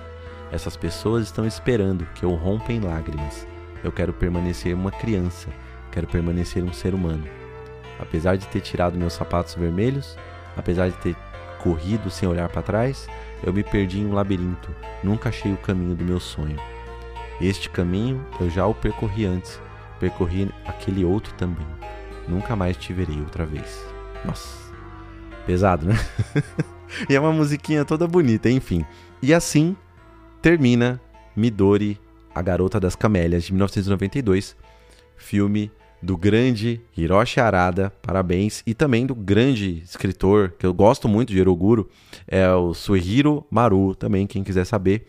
Essas 0.52 0.76
pessoas 0.76 1.26
estão 1.26 1.46
esperando 1.46 2.08
que 2.16 2.26
eu 2.26 2.34
rompa 2.34 2.74
em 2.74 2.80
lágrimas. 2.80 3.46
Eu 3.84 3.92
quero 3.92 4.12
permanecer 4.12 4.74
uma 4.74 4.92
criança, 4.92 5.48
quero 5.92 6.08
permanecer 6.08 6.64
um 6.64 6.74
ser 6.74 6.96
humano. 6.96 7.26
Apesar 8.00 8.36
de 8.36 8.48
ter 8.48 8.62
tirado 8.62 8.98
meus 8.98 9.14
sapatos 9.14 9.54
vermelhos, 9.54 10.18
Apesar 10.56 10.90
de 10.90 10.98
ter 10.98 11.16
corrido 11.60 12.10
sem 12.10 12.28
olhar 12.28 12.48
para 12.50 12.62
trás, 12.62 13.08
eu 13.44 13.52
me 13.52 13.64
perdi 13.64 14.00
em 14.00 14.06
um 14.06 14.14
labirinto, 14.14 14.74
nunca 15.04 15.30
achei 15.30 15.52
o 15.52 15.58
caminho 15.58 15.96
do 15.96 16.06
meu 16.06 16.20
sonho. 16.20 16.58
Este 17.42 17.70
caminho 17.70 18.26
eu 18.40 18.50
já 18.50 18.66
o 18.66 18.74
percorri 18.74 19.26
antes, 19.26 19.60
percorri 20.00 20.50
aquele 20.66 21.04
outro 21.04 21.34
também. 21.34 21.68
Nunca 22.28 22.56
mais 22.56 22.78
te 22.78 22.94
verei 22.94 23.20
outra 23.20 23.46
vez. 23.46 23.86
Nossa, 24.24 24.72
pesado, 25.46 25.86
né? 25.86 25.96
e 27.10 27.16
é 27.16 27.20
uma 27.20 27.32
musiquinha 27.32 27.84
toda 27.84 28.08
bonita, 28.08 28.50
enfim. 28.50 28.86
E 29.22 29.34
assim 29.34 29.76
termina 30.42 31.02
Midori, 31.36 32.00
a 32.34 32.42
Garota 32.42 32.80
das 32.80 32.96
Camélias, 32.96 33.44
de 33.44 33.54
1992, 33.54 34.56
filme 35.16 35.72
do 36.06 36.16
grande 36.16 36.80
Hiroshi 36.96 37.40
Arada, 37.40 37.92
parabéns, 38.02 38.62
e 38.66 38.74
também 38.74 39.06
do 39.06 39.16
grande 39.16 39.82
escritor, 39.84 40.54
que 40.58 40.66
eu 40.66 40.74
gosto 40.74 41.10
muito 41.10 41.34
de 41.34 41.40
Eroguro, 41.40 41.90
é 42.28 42.48
o 42.52 42.74
Suehiro 42.74 43.46
Maru, 43.50 43.96
também, 43.96 44.28
quem 44.28 44.44
quiser 44.44 44.66
saber. 44.66 45.08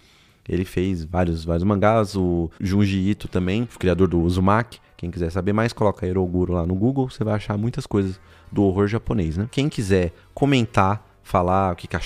Ele 0.48 0.64
fez 0.64 1.04
vários, 1.04 1.44
vários 1.44 1.64
mangás, 1.64 2.16
o 2.16 2.50
Junji 2.60 3.10
Ito 3.10 3.28
também, 3.28 3.68
criador 3.78 4.08
do 4.08 4.20
Uzumaki. 4.20 4.80
Quem 4.96 5.10
quiser 5.10 5.30
saber 5.30 5.52
mais, 5.52 5.72
coloca 5.72 6.06
Eroguro 6.06 6.54
lá 6.54 6.66
no 6.66 6.74
Google, 6.74 7.10
você 7.10 7.22
vai 7.22 7.34
achar 7.34 7.58
muitas 7.58 7.84
coisas 7.84 8.18
do 8.50 8.62
horror 8.62 8.86
japonês, 8.86 9.36
né? 9.36 9.48
Quem 9.50 9.68
quiser 9.68 10.12
comentar, 10.32 11.04
falar 11.22 11.72
o 11.72 11.76
que, 11.76 11.88
que 11.88 11.96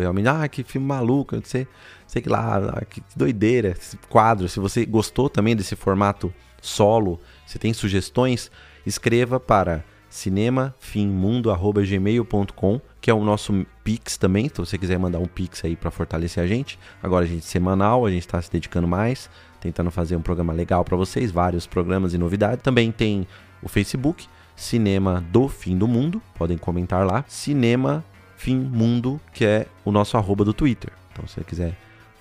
realmente, 0.00 0.26
ah, 0.26 0.48
que 0.48 0.64
filme 0.64 0.86
maluco, 0.86 1.36
não 1.36 1.44
sei, 1.44 1.68
sei 2.06 2.22
que 2.22 2.28
lá, 2.28 2.56
ah, 2.56 2.84
que 2.84 3.02
doideira, 3.14 3.76
esse 3.78 3.96
quadro. 4.08 4.48
Se 4.48 4.58
você 4.58 4.84
gostou 4.86 5.28
também 5.28 5.54
desse 5.54 5.76
formato 5.76 6.32
solo, 6.62 7.20
se 7.44 7.58
tem 7.58 7.74
sugestões, 7.74 8.50
escreva 8.86 9.38
para 9.38 9.84
cinemafimmundo.gmail.com, 10.08 12.80
que 13.00 13.10
é 13.10 13.14
o 13.14 13.24
nosso 13.24 13.66
Pix 13.82 14.16
também, 14.16 14.48
se 14.48 14.54
você 14.56 14.78
quiser 14.78 14.98
mandar 14.98 15.18
um 15.18 15.26
Pix 15.26 15.64
aí 15.64 15.74
para 15.74 15.90
fortalecer 15.90 16.44
a 16.44 16.46
gente. 16.46 16.78
Agora 17.02 17.24
a 17.24 17.28
gente 17.28 17.44
é 17.44 17.46
semanal, 17.46 18.06
a 18.06 18.10
gente 18.10 18.20
está 18.20 18.40
se 18.40 18.50
dedicando 18.50 18.86
mais, 18.86 19.28
tentando 19.60 19.90
fazer 19.90 20.16
um 20.16 20.22
programa 20.22 20.52
legal 20.52 20.84
para 20.84 20.96
vocês, 20.96 21.30
vários 21.30 21.66
programas 21.66 22.14
e 22.14 22.18
novidades. 22.18 22.62
Também 22.62 22.92
tem 22.92 23.26
o 23.62 23.68
Facebook, 23.68 24.26
Cinema 24.54 25.24
do 25.32 25.48
Fim 25.48 25.76
do 25.76 25.88
Mundo, 25.88 26.22
podem 26.34 26.58
comentar 26.58 27.06
lá. 27.06 27.24
Cinema 27.26 28.04
Fim 28.36 28.56
Mundo, 28.56 29.20
que 29.32 29.44
é 29.44 29.66
o 29.84 29.90
nosso 29.90 30.16
arroba 30.16 30.44
do 30.44 30.52
Twitter. 30.52 30.92
Então, 31.12 31.26
se 31.26 31.34
você 31.34 31.44
quiser 31.44 31.76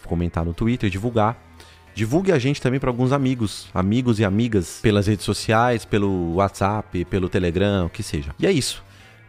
comentar 0.05 0.45
no 0.45 0.53
Twitter, 0.53 0.89
divulgar, 0.89 1.37
Divulgue 1.93 2.31
a 2.31 2.39
gente 2.39 2.61
também 2.61 2.79
para 2.79 2.89
alguns 2.89 3.11
amigos, 3.11 3.67
amigos 3.73 4.19
e 4.19 4.25
amigas, 4.25 4.79
pelas 4.81 5.07
redes 5.07 5.25
sociais, 5.25 5.83
pelo 5.83 6.35
WhatsApp, 6.35 7.03
pelo 7.05 7.27
Telegram, 7.27 7.85
o 7.85 7.89
que 7.89 8.01
seja. 8.01 8.33
E 8.39 8.47
é 8.47 8.51
isso. 8.51 8.83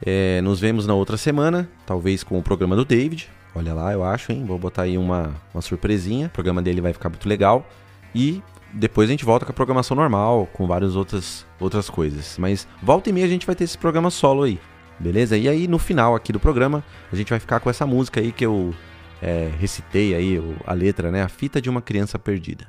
É, 0.04 0.40
nos 0.42 0.60
vemos 0.60 0.86
na 0.86 0.94
outra 0.94 1.16
semana, 1.16 1.68
talvez 1.86 2.22
com 2.22 2.38
o 2.38 2.42
programa 2.42 2.76
do 2.76 2.84
David. 2.84 3.28
Olha 3.54 3.74
lá, 3.74 3.92
eu 3.92 4.02
acho, 4.02 4.32
hein? 4.32 4.44
Vou 4.46 4.58
botar 4.58 4.82
aí 4.82 4.96
uma, 4.96 5.34
uma 5.52 5.60
surpresinha. 5.60 6.26
O 6.28 6.30
programa 6.30 6.62
dele 6.62 6.80
vai 6.80 6.92
ficar 6.92 7.08
muito 7.08 7.28
legal. 7.28 7.68
E 8.14 8.42
depois 8.72 9.08
a 9.08 9.12
gente 9.12 9.24
volta 9.24 9.44
com 9.44 9.52
a 9.52 9.54
programação 9.54 9.96
normal, 9.96 10.48
com 10.52 10.66
várias 10.66 10.96
outras, 10.96 11.46
outras 11.60 11.90
coisas. 11.90 12.36
Mas 12.38 12.66
volta 12.82 13.10
e 13.10 13.12
meia 13.12 13.26
a 13.26 13.28
gente 13.28 13.46
vai 13.46 13.54
ter 13.54 13.64
esse 13.64 13.76
programa 13.76 14.10
solo 14.10 14.44
aí, 14.44 14.58
beleza? 14.98 15.36
E 15.36 15.48
aí 15.48 15.68
no 15.68 15.78
final 15.78 16.14
aqui 16.14 16.32
do 16.32 16.40
programa 16.40 16.82
a 17.12 17.16
gente 17.16 17.28
vai 17.28 17.38
ficar 17.38 17.60
com 17.60 17.68
essa 17.68 17.86
música 17.86 18.20
aí 18.20 18.32
que 18.32 18.44
eu 18.44 18.74
é, 19.22 19.48
recitei 19.58 20.14
aí 20.14 20.40
a 20.66 20.72
letra, 20.74 21.10
né? 21.12 21.22
A 21.22 21.28
fita 21.28 21.62
de 21.62 21.70
uma 21.70 21.80
criança 21.80 22.18
perdida. 22.18 22.66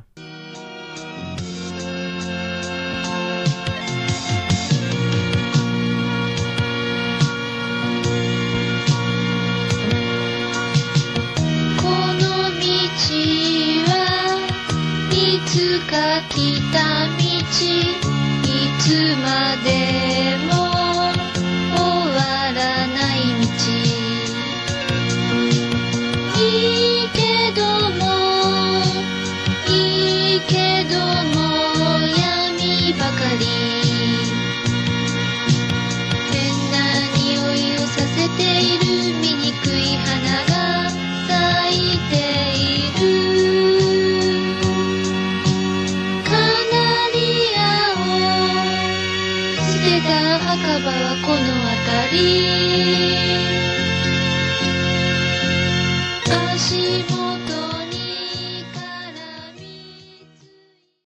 you. 52.23 52.52